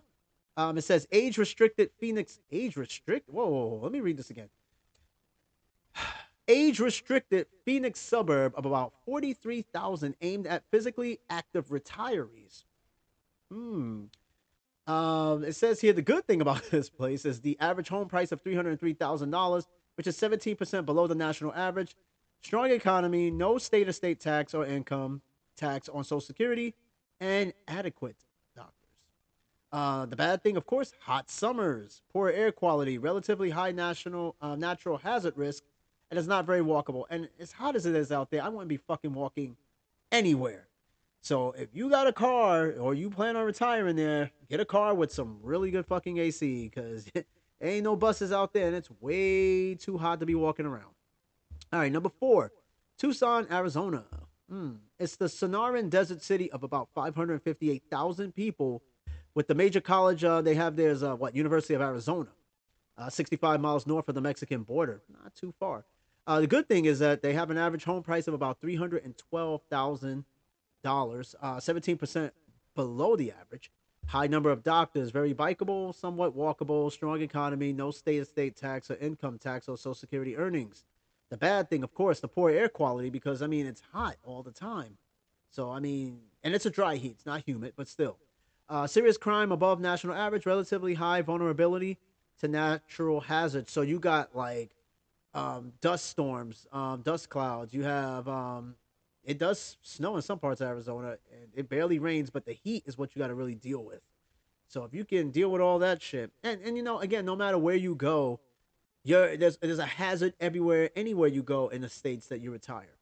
Um, 0.59 0.76
it 0.76 0.83
says 0.83 1.09
age 1.11 1.38
restricted 1.38 1.88
Phoenix. 1.98 2.38
Age 2.52 2.76
restricted. 2.76 3.35
Whoa, 3.35 3.46
whoa, 3.46 3.66
whoa, 3.68 3.80
let 3.83 3.92
me 3.92 4.00
read 4.00 4.18
this 4.18 4.28
again. 4.28 4.50
Age 6.50 6.80
restricted 6.80 7.46
Phoenix 7.64 8.00
suburb 8.00 8.54
of 8.56 8.66
about 8.66 8.92
43,000 9.06 10.16
aimed 10.20 10.48
at 10.48 10.64
physically 10.68 11.20
active 11.30 11.68
retirees. 11.68 12.64
Hmm. 13.52 14.06
Um, 14.88 15.44
it 15.44 15.54
says 15.54 15.80
here 15.80 15.92
the 15.92 16.02
good 16.02 16.26
thing 16.26 16.40
about 16.40 16.64
this 16.72 16.90
place 16.90 17.24
is 17.24 17.40
the 17.40 17.56
average 17.60 17.88
home 17.88 18.08
price 18.08 18.32
of 18.32 18.42
$303,000, 18.42 19.66
which 19.94 20.08
is 20.08 20.18
17% 20.18 20.84
below 20.84 21.06
the 21.06 21.14
national 21.14 21.54
average. 21.54 21.94
Strong 22.42 22.72
economy, 22.72 23.30
no 23.30 23.56
state 23.56 23.88
or 23.88 23.92
state 23.92 24.18
tax 24.18 24.52
or 24.52 24.66
income 24.66 25.22
tax 25.56 25.88
on 25.88 26.02
Social 26.02 26.20
Security, 26.20 26.74
and 27.20 27.52
adequate 27.68 28.16
doctors. 28.56 28.74
Uh, 29.72 30.06
the 30.06 30.16
bad 30.16 30.42
thing, 30.42 30.56
of 30.56 30.66
course, 30.66 30.92
hot 30.98 31.30
summers, 31.30 32.02
poor 32.12 32.28
air 32.28 32.50
quality, 32.50 32.98
relatively 32.98 33.50
high 33.50 33.70
national 33.70 34.34
uh, 34.40 34.56
natural 34.56 34.96
hazard 34.96 35.36
risk, 35.36 35.62
and 36.11 36.18
it's 36.18 36.29
not 36.29 36.44
very 36.44 36.61
walkable. 36.61 37.05
And 37.09 37.29
as 37.38 37.53
hot 37.53 37.77
as 37.77 37.87
it 37.87 37.94
is 37.94 38.11
out 38.11 38.31
there, 38.31 38.42
I 38.42 38.49
wouldn't 38.49 38.68
be 38.68 38.77
fucking 38.77 39.14
walking 39.14 39.57
anywhere. 40.11 40.66
So 41.23 41.53
if 41.53 41.68
you 41.73 41.90
got 41.90 42.07
a 42.07 42.12
car 42.12 42.73
or 42.73 42.94
you 42.94 43.11
plan 43.11 43.37
on 43.37 43.44
retiring 43.44 43.96
there, 43.96 44.31
get 44.49 44.59
a 44.59 44.64
car 44.64 44.94
with 44.94 45.12
some 45.12 45.38
really 45.42 45.70
good 45.70 45.87
fucking 45.87 46.18
AC 46.18 46.68
because 46.68 47.07
ain't 47.61 47.85
no 47.85 47.94
buses 47.94 48.33
out 48.33 48.53
there 48.53 48.66
and 48.66 48.75
it's 48.75 48.90
way 49.01 49.75
too 49.75 49.99
hot 49.99 50.20
to 50.20 50.27
be 50.27 50.35
walking 50.35 50.66
around. 50.66 50.94
All 51.73 51.79
right, 51.79 51.92
number 51.92 52.09
four, 52.09 52.51
Tucson, 52.99 53.46
Arizona. 53.51 54.05
Mm, 54.51 54.79
it's 54.99 55.16
the 55.16 55.27
Sonoran 55.27 55.90
Desert 55.90 56.23
City 56.23 56.51
of 56.51 56.64
about 56.64 56.88
558,000 56.94 58.35
people. 58.35 58.83
With 59.35 59.46
the 59.46 59.55
major 59.55 59.81
college 59.81 60.25
uh, 60.25 60.42
they 60.42 60.55
have 60.57 60.75
there 60.75 60.90
is 60.90 61.05
uh, 61.05 61.14
what 61.14 61.37
University 61.37 61.75
of 61.75 61.81
Arizona, 61.83 62.31
uh, 62.99 63.09
65 63.09 63.61
miles 63.61 63.87
north 63.87 64.09
of 64.09 64.16
the 64.16 64.20
Mexican 64.20 64.64
border, 64.64 65.03
not 65.23 65.35
too 65.37 65.55
far. 65.61 65.85
Uh, 66.26 66.40
the 66.40 66.46
good 66.46 66.68
thing 66.68 66.85
is 66.85 66.98
that 66.98 67.22
they 67.22 67.33
have 67.33 67.50
an 67.50 67.59
average 67.59 67.85
home 67.85 68.02
price 68.02 68.28
of 68.28 68.35
about 68.35 68.61
three 68.61 68.76
hundred 68.76 69.04
and 69.04 69.16
twelve 69.16 69.62
thousand 69.70 70.24
dollars, 70.83 71.35
uh, 71.42 71.59
seventeen 71.61 71.96
percent 71.96 72.33
below 72.74 73.16
the 73.16 73.33
average. 73.33 73.70
High 74.06 74.26
number 74.26 74.50
of 74.50 74.62
doctors, 74.62 75.11
very 75.11 75.35
bikeable, 75.35 75.94
somewhat 75.94 76.37
walkable, 76.37 76.90
strong 76.90 77.20
economy, 77.22 77.72
no 77.72 77.90
state-to-state 77.90 78.56
tax 78.56 78.90
or 78.90 78.96
income 78.96 79.38
tax 79.38 79.68
or 79.68 79.76
Social 79.76 79.94
Security 79.94 80.37
earnings. 80.37 80.85
The 81.28 81.37
bad 81.37 81.70
thing, 81.70 81.85
of 81.85 81.94
course, 81.94 82.18
the 82.18 82.26
poor 82.26 82.50
air 82.50 82.68
quality 82.68 83.09
because 83.09 83.40
I 83.40 83.46
mean 83.46 83.66
it's 83.66 83.83
hot 83.92 84.16
all 84.24 84.42
the 84.42 84.50
time. 84.50 84.96
So 85.50 85.70
I 85.70 85.78
mean, 85.78 86.20
and 86.42 86.54
it's 86.54 86.66
a 86.66 86.70
dry 86.70 86.96
heat, 86.96 87.12
it's 87.12 87.26
not 87.26 87.42
humid, 87.46 87.74
but 87.76 87.88
still. 87.88 88.16
Uh, 88.68 88.87
serious 88.87 89.16
crime 89.16 89.52
above 89.52 89.80
national 89.80 90.14
average, 90.14 90.46
relatively 90.46 90.94
high 90.94 91.22
vulnerability 91.22 91.98
to 92.40 92.48
natural 92.48 93.20
hazards. 93.20 93.70
So 93.72 93.83
you 93.83 93.98
got 93.98 94.35
like 94.35 94.70
um, 95.34 95.72
dust 95.80 96.06
storms, 96.06 96.66
um, 96.72 97.02
dust 97.02 97.28
clouds. 97.28 97.72
You 97.72 97.82
have 97.84 98.28
um, 98.28 98.74
it 99.24 99.38
does 99.38 99.76
snow 99.82 100.16
in 100.16 100.22
some 100.22 100.38
parts 100.38 100.60
of 100.60 100.68
Arizona, 100.68 101.18
and 101.32 101.50
it 101.54 101.68
barely 101.68 101.98
rains, 101.98 102.30
but 102.30 102.44
the 102.44 102.52
heat 102.52 102.84
is 102.86 102.96
what 102.96 103.14
you 103.14 103.20
got 103.20 103.28
to 103.28 103.34
really 103.34 103.54
deal 103.54 103.84
with. 103.84 104.00
So 104.66 104.84
if 104.84 104.94
you 104.94 105.04
can 105.04 105.30
deal 105.30 105.50
with 105.50 105.60
all 105.60 105.78
that 105.80 106.00
shit, 106.02 106.30
and 106.42 106.60
and 106.62 106.76
you 106.76 106.82
know, 106.82 107.00
again, 107.00 107.24
no 107.24 107.36
matter 107.36 107.58
where 107.58 107.76
you 107.76 107.94
go, 107.94 108.40
you're 109.04 109.36
there's 109.36 109.56
there's 109.58 109.78
a 109.78 109.86
hazard 109.86 110.34
everywhere, 110.40 110.90
anywhere 110.96 111.28
you 111.28 111.42
go 111.42 111.68
in 111.68 111.82
the 111.82 111.88
states 111.88 112.26
that 112.28 112.40
you 112.40 112.50
retire. 112.50 112.96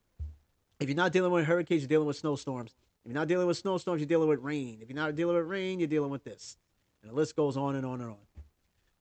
If 0.80 0.88
you're 0.88 0.96
not 0.96 1.12
dealing 1.12 1.32
with 1.32 1.44
hurricanes, 1.44 1.82
you're 1.82 1.88
dealing 1.88 2.06
with 2.06 2.16
snowstorms. 2.16 2.74
If 3.04 3.10
you're 3.10 3.20
not 3.20 3.28
dealing 3.28 3.46
with 3.46 3.56
snowstorms, 3.56 4.00
you're 4.00 4.08
dealing 4.08 4.28
with 4.28 4.40
rain. 4.40 4.78
If 4.80 4.88
you're 4.88 4.96
not 4.96 5.14
dealing 5.14 5.36
with 5.36 5.46
rain, 5.46 5.80
you're 5.80 5.88
dealing 5.88 6.10
with 6.10 6.24
this, 6.24 6.56
and 7.02 7.10
the 7.10 7.14
list 7.14 7.36
goes 7.36 7.56
on 7.56 7.74
and 7.76 7.84
on 7.84 8.00
and 8.00 8.10
on. 8.10 8.16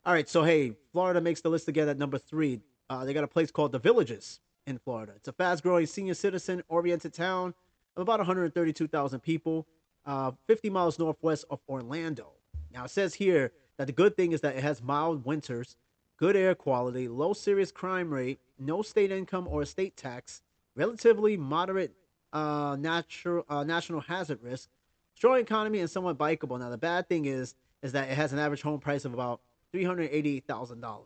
All 0.04 0.12
right, 0.12 0.28
so 0.28 0.42
hey, 0.42 0.72
Florida 0.92 1.20
makes 1.20 1.40
the 1.40 1.50
list 1.50 1.68
again 1.68 1.88
at 1.88 1.98
number 1.98 2.18
three. 2.18 2.60
Uh, 2.90 3.04
they 3.04 3.12
got 3.12 3.24
a 3.24 3.28
place 3.28 3.50
called 3.50 3.72
The 3.72 3.78
Villages 3.78 4.40
in 4.66 4.78
Florida. 4.78 5.12
It's 5.16 5.28
a 5.28 5.32
fast 5.32 5.62
growing 5.62 5.86
senior 5.86 6.14
citizen 6.14 6.62
oriented 6.68 7.12
town 7.12 7.54
of 7.96 8.02
about 8.02 8.20
132,000 8.20 9.20
people, 9.20 9.66
uh, 10.06 10.32
50 10.46 10.70
miles 10.70 10.98
northwest 10.98 11.44
of 11.50 11.60
Orlando. 11.68 12.32
Now, 12.72 12.84
it 12.84 12.90
says 12.90 13.14
here 13.14 13.52
that 13.76 13.86
the 13.86 13.92
good 13.92 14.16
thing 14.16 14.32
is 14.32 14.40
that 14.42 14.56
it 14.56 14.62
has 14.62 14.82
mild 14.82 15.24
winters, 15.24 15.76
good 16.16 16.36
air 16.36 16.54
quality, 16.54 17.08
low 17.08 17.32
serious 17.32 17.72
crime 17.72 18.12
rate, 18.12 18.40
no 18.58 18.82
state 18.82 19.10
income 19.10 19.48
or 19.48 19.62
estate 19.62 19.96
tax, 19.96 20.42
relatively 20.74 21.36
moderate 21.36 21.92
uh, 22.32 22.76
natural, 22.78 23.44
uh, 23.48 23.64
national 23.64 24.00
hazard 24.00 24.42
risk, 24.42 24.68
strong 25.14 25.38
economy, 25.38 25.80
and 25.80 25.90
somewhat 25.90 26.18
bikeable. 26.18 26.58
Now, 26.58 26.70
the 26.70 26.78
bad 26.78 27.08
thing 27.08 27.24
is 27.24 27.54
is 27.82 27.92
that 27.92 28.08
it 28.10 28.14
has 28.14 28.32
an 28.32 28.38
average 28.38 28.62
home 28.62 28.80
price 28.80 29.04
of 29.04 29.14
about 29.14 29.40
$388,000. 29.72 31.02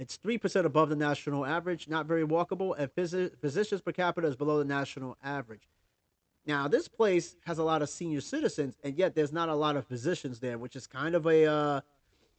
It's 0.00 0.16
3% 0.16 0.64
above 0.64 0.88
the 0.88 0.96
national 0.96 1.44
average, 1.44 1.86
not 1.86 2.06
very 2.06 2.26
walkable, 2.26 2.74
and 2.78 2.90
phys- 2.94 3.38
physicians 3.38 3.82
per 3.82 3.92
capita 3.92 4.26
is 4.26 4.34
below 4.34 4.56
the 4.56 4.64
national 4.64 5.18
average. 5.22 5.68
Now, 6.46 6.68
this 6.68 6.88
place 6.88 7.36
has 7.44 7.58
a 7.58 7.62
lot 7.62 7.82
of 7.82 7.90
senior 7.90 8.22
citizens, 8.22 8.78
and 8.82 8.96
yet 8.96 9.14
there's 9.14 9.30
not 9.30 9.50
a 9.50 9.54
lot 9.54 9.76
of 9.76 9.86
physicians 9.86 10.40
there, 10.40 10.56
which 10.56 10.74
is 10.74 10.86
kind 10.86 11.14
of 11.14 11.26
a 11.26 11.44
uh, 11.44 11.80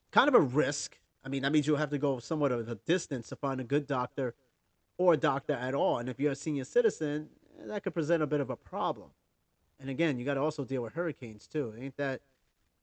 kind 0.09 0.27
of 0.27 0.33
a 0.33 0.39
risk. 0.39 0.97
I 1.23 1.29
mean, 1.29 1.43
that 1.43 1.51
means 1.51 1.67
you'll 1.67 1.77
have 1.77 1.91
to 1.91 1.99
go 1.99 2.17
somewhat 2.17 2.51
of 2.51 2.67
a 2.67 2.73
distance 2.73 3.29
to 3.29 3.35
find 3.35 3.61
a 3.61 3.63
good 3.63 3.85
doctor 3.85 4.33
or 4.97 5.13
a 5.13 5.17
doctor 5.17 5.53
at 5.53 5.75
all. 5.75 5.99
And 5.99 6.09
if 6.09 6.19
you're 6.19 6.31
a 6.31 6.35
senior 6.35 6.63
citizen, 6.63 7.29
that 7.65 7.83
could 7.83 7.93
present 7.93 8.23
a 8.23 8.27
bit 8.27 8.41
of 8.41 8.49
a 8.49 8.55
problem. 8.55 9.11
And 9.79 9.87
again, 9.87 10.17
you 10.17 10.25
got 10.25 10.33
to 10.33 10.41
also 10.41 10.65
deal 10.65 10.81
with 10.81 10.93
hurricanes 10.93 11.45
too. 11.45 11.75
Ain't 11.79 11.97
that? 11.97 12.21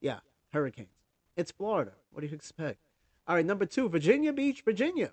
Yeah, 0.00 0.20
hurricanes. 0.52 0.88
It's 1.36 1.50
Florida. 1.50 1.94
What 2.12 2.20
do 2.20 2.28
you 2.28 2.34
expect? 2.36 2.78
All 3.28 3.34
right, 3.34 3.44
number 3.44 3.66
two, 3.66 3.90
Virginia 3.90 4.32
Beach, 4.32 4.62
Virginia 4.62 5.10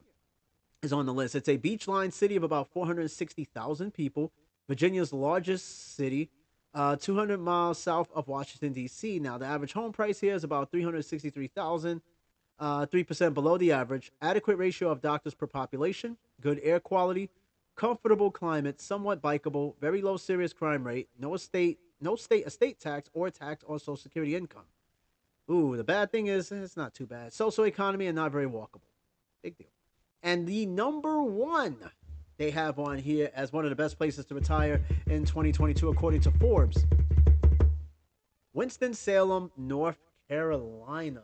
is 0.82 0.94
on 0.94 1.06
the 1.06 1.14
list. 1.14 1.36
It's 1.36 1.50
a 1.50 1.58
beachline 1.58 2.14
city 2.14 2.38
of 2.38 2.44
about 2.44 2.70
460,000 2.72 3.94
people, 3.94 4.32
Virginia's 4.70 5.12
largest 5.12 5.98
city, 5.98 6.30
uh, 6.74 6.96
200 6.96 7.42
miles 7.42 7.78
south 7.78 8.08
of 8.16 8.30
Washington, 8.30 8.72
D.C. 8.72 9.20
Now, 9.20 9.38
the 9.38 9.46
average 9.46 9.74
home 9.74 9.92
price 9.92 10.22
here 10.22 10.34
is 10.34 10.46
about 10.46 10.72
363000 10.72 12.02
uh, 12.58 12.86
3% 12.86 13.34
below 13.34 13.58
the 13.58 13.74
average, 13.74 14.14
adequate 14.22 14.56
ratio 14.56 14.90
of 14.90 15.02
doctors 15.02 15.34
per 15.34 15.46
population, 15.46 16.16
good 16.40 16.62
air 16.64 16.80
quality, 16.80 17.30
comfortable 17.76 18.32
climate, 18.32 18.80
somewhat 18.80 19.22
bikeable, 19.22 19.74
very 19.82 20.02
low 20.02 20.16
serious 20.16 20.54
crime 20.54 20.88
rate, 20.88 21.10
no 21.20 21.34
estate, 21.34 21.80
no 22.00 22.16
state 22.16 22.48
estate 22.48 22.80
tax 22.80 23.10
or 23.14 23.30
tax 23.30 23.66
on 23.68 23.78
Social 23.78 23.98
Security 23.98 24.38
income. 24.38 24.64
Ooh, 25.50 25.78
the 25.78 25.84
bad 25.84 26.12
thing 26.12 26.28
is 26.28 26.52
eh, 26.52 26.56
it's 26.56 26.78
not 26.78 26.94
too 26.94 27.06
bad. 27.06 27.34
Social 27.34 27.66
economy 27.66 28.08
and 28.08 28.16
not 28.16 28.32
very 28.32 28.48
walkable. 28.48 28.90
Big 29.44 29.58
deal. 29.58 29.68
And 30.24 30.48
the 30.48 30.66
number 30.66 31.22
one 31.22 31.78
they 32.38 32.52
have 32.52 32.80
on 32.80 32.98
here 32.98 33.32
as 33.36 33.54
one 33.54 33.64
of 33.64 33.70
the 33.70 33.76
best 33.76 33.98
places 33.98 34.26
to 34.26 34.36
retire 34.36 34.82
in 35.08 35.26
2022, 35.26 35.90
according 35.90 36.22
to 36.22 36.32
Forbes. 36.32 36.86
Winston-Salem, 38.54 39.52
North 39.58 40.00
Carolina. 40.28 41.22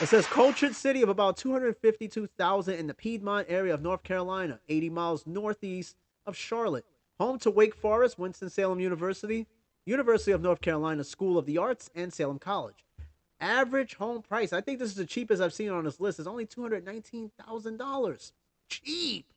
It 0.00 0.06
says 0.06 0.26
cultured 0.26 0.76
city 0.76 1.02
of 1.02 1.08
about 1.08 1.36
252,000 1.36 2.74
in 2.74 2.86
the 2.86 2.94
Piedmont 2.94 3.46
area 3.48 3.74
of 3.74 3.82
North 3.82 4.04
Carolina, 4.04 4.60
80 4.68 4.90
miles 4.90 5.26
northeast 5.26 5.96
of 6.24 6.36
Charlotte. 6.36 6.84
Home 7.18 7.36
to 7.40 7.50
Wake 7.50 7.74
Forest, 7.74 8.16
Winston-Salem 8.16 8.78
University, 8.78 9.48
University 9.88 10.32
of 10.32 10.42
North 10.42 10.60
Carolina 10.60 11.02
School 11.02 11.38
of 11.38 11.46
the 11.46 11.58
Arts, 11.58 11.90
and 11.94 12.12
Salem 12.12 12.38
College. 12.38 12.84
Average 13.40 13.94
home 13.94 14.22
price, 14.22 14.52
I 14.52 14.60
think 14.60 14.78
this 14.78 14.90
is 14.90 14.96
the 14.96 15.06
cheapest 15.06 15.40
I've 15.40 15.54
seen 15.54 15.70
on 15.70 15.84
this 15.84 15.98
list, 15.98 16.18
is 16.18 16.26
only 16.26 16.44
$219,000. 16.46 18.32
Cheap. 18.68 19.32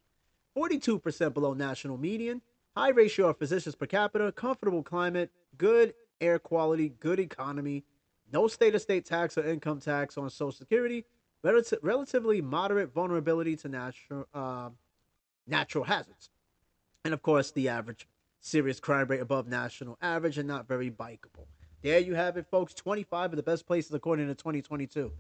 42% 0.58 1.34
below 1.34 1.54
national 1.54 1.98
median. 1.98 2.42
High 2.76 2.90
ratio 2.90 3.30
of 3.30 3.38
physicians 3.38 3.76
per 3.76 3.86
capita, 3.86 4.32
comfortable 4.32 4.84
climate, 4.84 5.32
good 5.58 5.94
air 6.20 6.40
quality, 6.40 6.90
good 7.00 7.20
economy, 7.20 7.84
no 8.32 8.48
state 8.48 8.76
of 8.76 8.82
state 8.82 9.06
tax 9.06 9.38
or 9.38 9.46
income 9.46 9.80
tax 9.80 10.18
on 10.18 10.30
Social 10.30 10.52
Security, 10.52 11.06
relative, 11.44 11.80
relatively 11.82 12.42
moderate 12.42 12.94
vulnerability 12.94 13.56
to 13.58 13.70
natural 13.70 14.28
uh, 14.34 14.70
natural 15.48 15.84
hazards, 15.84 16.30
and 17.04 17.14
of 17.14 17.22
course 17.22 17.52
the 17.52 17.68
average 17.68 18.08
serious 18.42 18.80
crime 18.80 19.08
rate 19.08 19.22
above 19.22 19.48
national 19.48 19.98
average 20.02 20.38
and 20.38 20.48
not 20.48 20.68
very 20.68 20.92
bikeable. 20.92 21.48
There 21.82 22.00
you 22.00 22.16
have 22.16 22.38
it, 22.38 22.46
folks. 22.48 22.74
25 22.74 23.32
of 23.32 23.38
the 23.38 23.44
best 23.44 23.66
places 23.66 23.94
according 23.94 24.28
to 24.28 24.36
2022. 24.36 25.12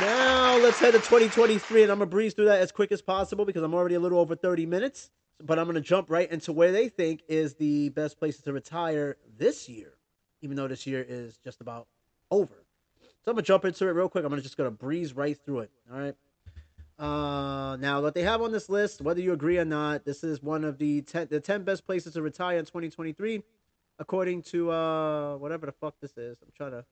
Now 0.00 0.58
let's 0.58 0.80
head 0.80 0.92
to 0.92 0.98
2023, 0.98 1.82
and 1.84 1.92
I'm 1.92 1.98
gonna 1.98 2.10
breeze 2.10 2.34
through 2.34 2.46
that 2.46 2.60
as 2.60 2.72
quick 2.72 2.90
as 2.90 3.00
possible 3.00 3.44
because 3.44 3.62
I'm 3.62 3.74
already 3.74 3.94
a 3.94 4.00
little 4.00 4.18
over 4.18 4.34
30 4.34 4.66
minutes. 4.66 5.10
But 5.42 5.58
I'm 5.58 5.66
gonna 5.66 5.80
jump 5.80 6.10
right 6.10 6.30
into 6.30 6.52
where 6.52 6.72
they 6.72 6.88
think 6.88 7.22
is 7.28 7.54
the 7.54 7.90
best 7.90 8.18
places 8.18 8.42
to 8.42 8.52
retire 8.52 9.16
this 9.36 9.68
year, 9.68 9.94
even 10.42 10.56
though 10.56 10.68
this 10.68 10.86
year 10.86 11.04
is 11.06 11.38
just 11.38 11.60
about 11.60 11.86
over. 12.30 12.64
So 13.24 13.30
I'm 13.30 13.34
gonna 13.34 13.42
jump 13.42 13.64
into 13.64 13.86
it 13.88 13.92
real 13.92 14.08
quick. 14.08 14.24
I'm 14.24 14.30
gonna 14.30 14.42
just 14.42 14.56
gonna 14.56 14.70
breeze 14.70 15.14
right 15.14 15.36
through 15.44 15.60
it. 15.60 15.70
All 15.92 15.98
right. 15.98 16.14
Uh, 16.98 17.76
now 17.80 18.00
what 18.00 18.14
they 18.14 18.22
have 18.22 18.40
on 18.40 18.52
this 18.52 18.68
list, 18.68 19.00
whether 19.00 19.20
you 19.20 19.32
agree 19.32 19.58
or 19.58 19.64
not, 19.64 20.04
this 20.04 20.22
is 20.22 20.42
one 20.42 20.64
of 20.64 20.78
the 20.78 21.02
10 21.02 21.28
the 21.28 21.40
10 21.40 21.64
best 21.64 21.84
places 21.84 22.14
to 22.14 22.22
retire 22.22 22.58
in 22.58 22.64
2023, 22.64 23.42
according 23.98 24.42
to 24.42 24.70
uh 24.70 25.36
whatever 25.36 25.66
the 25.66 25.72
fuck 25.72 25.94
this 26.00 26.16
is. 26.16 26.38
I'm 26.42 26.52
trying 26.56 26.70
to 26.70 26.84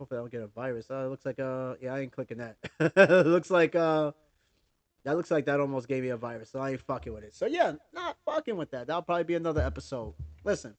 Hopefully, 0.00 0.18
I 0.18 0.22
don't 0.22 0.32
get 0.32 0.40
a 0.40 0.46
virus. 0.46 0.90
Uh, 0.90 1.04
it 1.04 1.08
looks 1.08 1.26
like 1.26 1.38
uh, 1.38 1.74
yeah, 1.78 1.92
I 1.92 2.00
ain't 2.00 2.12
clicking 2.12 2.38
that. 2.38 2.56
it 2.80 3.26
looks 3.26 3.50
like 3.50 3.76
uh, 3.76 4.12
that 5.04 5.14
looks 5.14 5.30
like 5.30 5.44
that 5.44 5.60
almost 5.60 5.88
gave 5.88 6.02
me 6.02 6.08
a 6.08 6.16
virus, 6.16 6.48
so 6.48 6.58
I 6.58 6.70
ain't 6.70 6.80
fucking 6.80 7.12
with 7.12 7.22
it. 7.22 7.34
So 7.34 7.44
yeah, 7.44 7.74
not 7.92 8.16
fucking 8.24 8.56
with 8.56 8.70
that. 8.70 8.86
That'll 8.86 9.02
probably 9.02 9.24
be 9.24 9.34
another 9.34 9.60
episode. 9.60 10.14
Listen, 10.42 10.74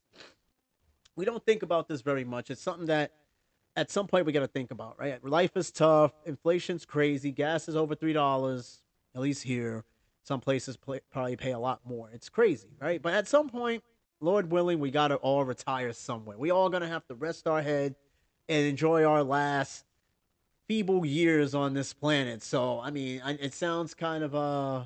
we 1.16 1.24
don't 1.24 1.46
think 1.46 1.62
about 1.62 1.88
this 1.88 2.02
very 2.02 2.26
much. 2.26 2.50
It's 2.50 2.64
something 2.64 2.88
that 2.88 3.12
at 3.76 3.90
some 3.90 4.08
point 4.08 4.26
we 4.26 4.32
got 4.32 4.42
to 4.42 4.48
think 4.48 4.72
about, 4.72 5.00
right? 5.00 5.24
Life 5.24 5.56
is 5.56 5.72
tough. 5.72 6.12
Inflation's 6.26 6.86
crazy. 6.86 7.32
Gas 7.32 7.68
is 7.68 7.76
over 7.76 7.96
three 7.96 8.14
dollars, 8.14 8.80
at 9.16 9.22
least 9.22 9.44
here. 9.44 9.84
Some 10.24 10.40
places 10.40 10.78
play, 10.78 11.00
probably 11.12 11.36
pay 11.36 11.52
a 11.52 11.60
lot 11.60 11.80
more. 11.86 12.10
It's 12.14 12.30
crazy, 12.30 12.70
right? 12.80 13.02
But 13.02 13.14
at 13.14 13.28
some 13.28 13.50
point, 13.50 13.84
Lord 14.20 14.52
willing, 14.52 14.80
we 14.80 14.92
got 14.92 15.08
to 15.08 15.16
all 15.16 15.44
retire 15.44 15.94
somewhere. 15.94 16.38
We 16.38 16.52
all 16.52 16.70
gonna 16.70 16.88
have 16.88 17.06
to 17.08 17.16
rest 17.16 17.48
our 17.48 17.62
head 17.62 17.96
and 18.48 18.66
enjoy 18.68 19.04
our 19.04 19.24
last 19.24 19.86
feeble 20.68 21.06
years 21.06 21.56
on 21.56 21.74
this 21.74 21.94
planet. 21.94 22.44
So, 22.44 22.80
I 22.80 22.92
mean, 22.92 23.22
it 23.26 23.54
sounds 23.54 23.94
kind 23.94 24.24
of 24.24 24.36
uh 24.36 24.86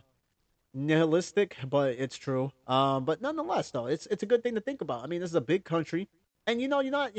nihilistic, 0.75 1.55
but 1.67 1.95
it's 1.97 2.17
true. 2.17 2.51
Um, 2.67 3.05
but 3.05 3.21
nonetheless, 3.21 3.71
though, 3.71 3.87
it's 3.87 4.05
it's 4.07 4.23
a 4.23 4.25
good 4.25 4.43
thing 4.43 4.55
to 4.55 4.61
think 4.61 4.81
about. 4.81 5.03
I 5.03 5.07
mean, 5.07 5.21
this 5.21 5.31
is 5.31 5.35
a 5.35 5.41
big 5.41 5.63
country, 5.63 6.07
and 6.45 6.61
you 6.61 6.67
know, 6.67 6.81
you're 6.81 6.91
not. 6.91 7.11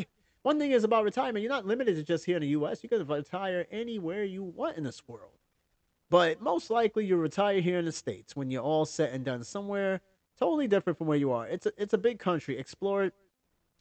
One 0.47 0.61
thing 0.61 0.71
is 0.71 0.85
about 0.85 1.03
retirement. 1.03 1.43
You're 1.43 1.51
not 1.51 1.67
limited 1.67 1.97
to 1.97 2.05
just 2.05 2.25
here 2.25 2.37
in 2.37 2.43
the 2.43 2.51
U.S. 2.51 2.81
You 2.81 2.89
can 2.89 3.05
retire 3.05 3.67
anywhere 3.73 4.23
you 4.23 4.45
want 4.45 4.77
in 4.77 4.85
this 4.85 5.03
world. 5.09 5.33
But 6.09 6.41
most 6.41 6.71
likely, 6.71 7.05
you 7.05 7.17
retire 7.17 7.61
here 7.61 7.81
in 7.81 7.85
the 7.85 7.91
states 7.91 8.37
when 8.37 8.49
you're 8.49 8.63
all 8.63 8.85
set 8.85 9.13
and 9.13 9.25
done 9.25 9.43
somewhere 9.43 10.01
totally 10.39 10.69
different 10.69 10.99
from 10.99 11.09
where 11.09 11.19
you 11.19 11.33
are. 11.33 11.49
It's 11.49 11.67
a, 11.67 11.73
it's 11.77 11.95
a 11.95 11.99
big 11.99 12.21
country. 12.21 12.57
Explore 12.57 13.07
it, 13.07 13.15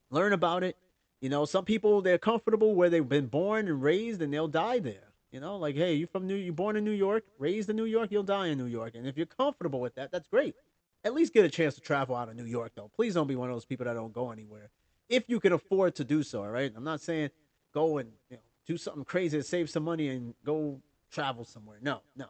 learn 0.09 0.33
about 0.33 0.63
it, 0.63 0.75
you 1.21 1.29
know, 1.29 1.45
some 1.45 1.65
people 1.65 2.01
they're 2.01 2.17
comfortable 2.17 2.73
where 2.73 2.89
they've 2.89 3.07
been 3.07 3.27
born 3.27 3.67
and 3.67 3.83
raised 3.83 4.23
and 4.23 4.33
they'll 4.33 4.47
die 4.47 4.79
there. 4.79 5.13
You 5.31 5.41
know, 5.41 5.57
like 5.57 5.75
hey, 5.75 5.93
you 5.93 6.07
from 6.07 6.25
New 6.25 6.33
You're 6.33 6.51
born 6.51 6.77
in 6.77 6.83
New 6.83 6.89
York, 6.89 7.25
raised 7.37 7.69
in 7.69 7.75
New 7.75 7.85
York, 7.85 8.07
you'll 8.09 8.23
die 8.23 8.47
in 8.47 8.57
New 8.57 8.65
York. 8.65 8.95
And 8.95 9.05
if 9.05 9.17
you're 9.17 9.27
comfortable 9.27 9.81
with 9.81 9.93
that, 9.93 10.11
that's 10.11 10.27
great. 10.27 10.55
At 11.03 11.13
least 11.13 11.31
get 11.31 11.45
a 11.45 11.49
chance 11.49 11.75
to 11.75 11.81
travel 11.81 12.15
out 12.15 12.29
of 12.29 12.35
New 12.35 12.45
York 12.45 12.71
though. 12.75 12.89
Please 12.95 13.13
don't 13.13 13.27
be 13.27 13.35
one 13.35 13.51
of 13.51 13.55
those 13.55 13.65
people 13.65 13.85
that 13.85 13.93
don't 13.93 14.13
go 14.13 14.31
anywhere. 14.31 14.71
If 15.09 15.29
you 15.29 15.39
can 15.39 15.53
afford 15.53 15.95
to 15.95 16.03
do 16.03 16.23
so, 16.23 16.43
all 16.43 16.49
right? 16.49 16.71
I'm 16.75 16.83
not 16.83 17.01
saying 17.01 17.29
go 17.73 17.97
and 17.97 18.09
you 18.29 18.37
know, 18.37 18.43
do 18.65 18.77
something 18.77 19.05
crazy 19.05 19.37
to 19.37 19.43
save 19.43 19.69
some 19.69 19.83
money 19.83 20.07
and 20.09 20.33
go 20.43 20.81
travel 21.11 21.45
somewhere. 21.45 21.77
No, 21.81 22.01
no. 22.15 22.27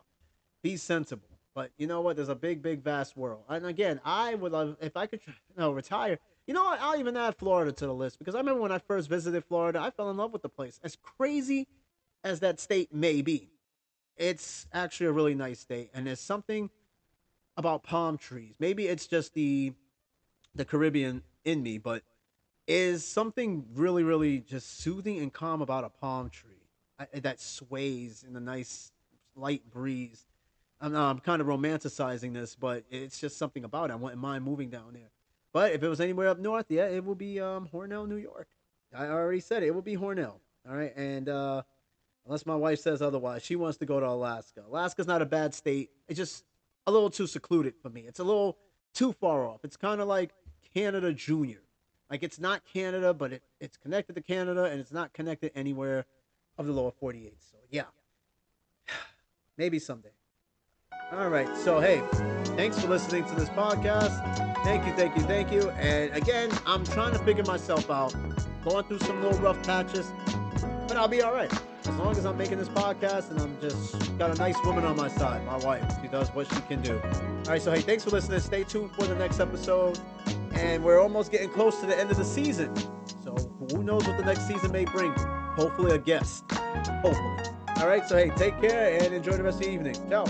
Be 0.61 0.77
sensible. 0.77 1.29
But 1.53 1.71
you 1.77 1.87
know 1.87 2.01
what? 2.01 2.17
There's 2.17 2.29
a 2.29 2.35
big, 2.35 2.61
big, 2.61 2.83
vast 2.83 3.15
world. 3.15 3.43
And 3.47 3.65
again, 3.65 4.01
I 4.03 4.35
would 4.35 4.51
love 4.51 4.75
if 4.81 4.97
I 4.97 5.05
could, 5.05 5.21
you 5.27 5.33
know, 5.57 5.71
retire 5.71 6.19
you 6.47 6.53
know 6.53 6.63
what? 6.63 6.79
I'll 6.79 6.97
even 6.97 7.17
add 7.17 7.35
Florida 7.37 7.71
to 7.71 7.85
the 7.87 7.93
list 7.93 8.19
because 8.19 8.35
I 8.35 8.39
remember 8.39 8.61
when 8.61 8.71
I 8.71 8.77
first 8.77 9.09
visited 9.09 9.43
Florida, 9.45 9.81
I 9.81 9.89
fell 9.89 10.11
in 10.11 10.17
love 10.17 10.31
with 10.31 10.43
the 10.43 10.49
place. 10.49 10.79
As 10.83 10.95
crazy 10.95 11.67
as 12.23 12.39
that 12.41 12.59
state 12.59 12.93
may 12.93 13.21
be, 13.21 13.49
it's 14.15 14.67
actually 14.71 15.07
a 15.07 15.11
really 15.11 15.35
nice 15.35 15.59
state, 15.59 15.89
and 15.93 16.07
there's 16.07 16.21
something 16.21 16.69
about 17.57 17.83
palm 17.83 18.17
trees. 18.17 18.53
Maybe 18.59 18.87
it's 18.87 19.07
just 19.07 19.33
the 19.33 19.73
the 20.53 20.65
Caribbean 20.65 21.23
in 21.43 21.63
me, 21.63 21.77
but 21.77 22.03
is 22.67 23.05
something 23.05 23.65
really, 23.73 24.03
really 24.03 24.39
just 24.39 24.79
soothing 24.79 25.19
and 25.19 25.31
calm 25.31 25.61
about 25.61 25.83
a 25.83 25.89
palm 25.89 26.29
tree 26.29 26.51
that 27.13 27.39
sways 27.39 28.23
in 28.27 28.35
a 28.35 28.39
nice 28.39 28.91
light 29.35 29.69
breeze. 29.69 30.25
I'm, 30.81 30.95
I'm 30.95 31.19
kind 31.19 31.41
of 31.41 31.47
romanticizing 31.47 32.33
this, 32.33 32.55
but 32.55 32.83
it's 32.89 33.19
just 33.19 33.37
something 33.37 33.63
about 33.63 33.89
it. 33.89 33.93
I 33.93 33.95
wouldn't 33.97 34.21
mind 34.21 34.43
moving 34.43 34.69
down 34.69 34.93
there. 34.93 35.11
But 35.53 35.73
if 35.73 35.83
it 35.83 35.87
was 35.87 36.01
anywhere 36.01 36.29
up 36.29 36.39
north, 36.39 36.65
yeah, 36.69 36.87
it 36.87 37.03
would 37.03 37.17
be 37.17 37.39
um, 37.39 37.69
Hornell, 37.73 38.07
New 38.07 38.17
York. 38.17 38.47
I 38.93 39.07
already 39.07 39.39
said 39.39 39.63
it. 39.63 39.67
It 39.67 39.75
will 39.75 39.81
be 39.81 39.95
Hornell. 39.95 40.35
All 40.67 40.75
right, 40.75 40.93
and 40.95 41.29
uh, 41.29 41.61
unless 42.25 42.45
my 42.45 42.55
wife 42.55 42.79
says 42.79 43.01
otherwise, 43.01 43.43
she 43.43 43.55
wants 43.55 43.77
to 43.77 43.85
go 43.85 43.99
to 43.99 44.07
Alaska. 44.07 44.63
Alaska's 44.67 45.07
not 45.07 45.21
a 45.21 45.25
bad 45.25 45.53
state. 45.53 45.91
It's 46.07 46.17
just 46.17 46.43
a 46.87 46.91
little 46.91 47.09
too 47.09 47.27
secluded 47.27 47.75
for 47.81 47.89
me. 47.89 48.01
It's 48.01 48.19
a 48.19 48.23
little 48.23 48.57
too 48.93 49.13
far 49.13 49.45
off. 49.45 49.63
It's 49.63 49.77
kind 49.77 50.01
of 50.01 50.07
like 50.07 50.31
Canada 50.73 51.13
Junior. 51.13 51.59
Like 52.09 52.23
it's 52.23 52.39
not 52.39 52.61
Canada, 52.71 53.13
but 53.13 53.33
it, 53.33 53.43
it's 53.59 53.77
connected 53.77 54.13
to 54.15 54.21
Canada, 54.21 54.65
and 54.65 54.79
it's 54.79 54.91
not 54.91 55.13
connected 55.13 55.51
anywhere 55.55 56.05
of 56.57 56.67
the 56.67 56.71
lower 56.71 56.91
48. 56.91 57.33
So 57.39 57.57
yeah, 57.69 57.83
maybe 59.57 59.79
someday. 59.79 60.11
All 61.11 61.29
right. 61.29 61.55
So, 61.57 61.79
hey, 61.79 62.01
thanks 62.57 62.79
for 62.79 62.87
listening 62.87 63.25
to 63.25 63.35
this 63.35 63.49
podcast. 63.49 64.63
Thank 64.63 64.85
you, 64.87 64.93
thank 64.93 65.15
you, 65.15 65.21
thank 65.23 65.51
you. 65.51 65.69
And 65.71 66.11
again, 66.15 66.49
I'm 66.65 66.83
trying 66.83 67.13
to 67.13 67.19
figure 67.19 67.43
myself 67.43 67.91
out. 67.91 68.15
Going 68.63 68.85
through 68.85 68.99
some 68.99 69.21
little 69.21 69.37
rough 69.39 69.61
patches, 69.63 70.11
but 70.87 70.97
I'll 70.97 71.07
be 71.07 71.21
all 71.21 71.31
right. 71.31 71.51
As 71.87 71.95
long 71.97 72.11
as 72.17 72.25
I'm 72.25 72.37
making 72.37 72.57
this 72.57 72.69
podcast 72.69 73.29
and 73.29 73.39
I'm 73.39 73.59
just 73.61 74.17
got 74.17 74.31
a 74.31 74.35
nice 74.35 74.55
woman 74.65 74.85
on 74.85 74.95
my 74.95 75.07
side, 75.07 75.45
my 75.45 75.57
wife. 75.57 75.83
She 76.01 76.07
does 76.07 76.29
what 76.29 76.47
she 76.51 76.59
can 76.61 76.81
do. 76.81 76.99
All 76.99 77.43
right. 77.47 77.61
So, 77.61 77.71
hey, 77.71 77.81
thanks 77.81 78.03
for 78.03 78.09
listening. 78.09 78.39
Stay 78.39 78.63
tuned 78.63 78.91
for 78.95 79.05
the 79.05 79.15
next 79.15 79.39
episode. 79.39 79.99
And 80.53 80.83
we're 80.83 80.99
almost 80.99 81.31
getting 81.31 81.49
close 81.49 81.79
to 81.81 81.85
the 81.85 81.97
end 81.97 82.09
of 82.09 82.17
the 82.17 82.25
season. 82.25 82.75
So, 83.23 83.35
who 83.71 83.83
knows 83.83 84.07
what 84.07 84.17
the 84.17 84.25
next 84.25 84.47
season 84.47 84.71
may 84.71 84.85
bring? 84.85 85.13
Hopefully, 85.57 85.93
a 85.93 85.99
guest. 85.99 86.43
Hopefully. 86.51 87.37
All 87.77 87.87
right. 87.87 88.07
So, 88.07 88.17
hey, 88.17 88.31
take 88.35 88.59
care 88.59 88.99
and 88.99 89.13
enjoy 89.13 89.33
the 89.33 89.43
rest 89.43 89.59
of 89.59 89.65
the 89.65 89.71
evening. 89.71 89.95
Ciao. 90.09 90.25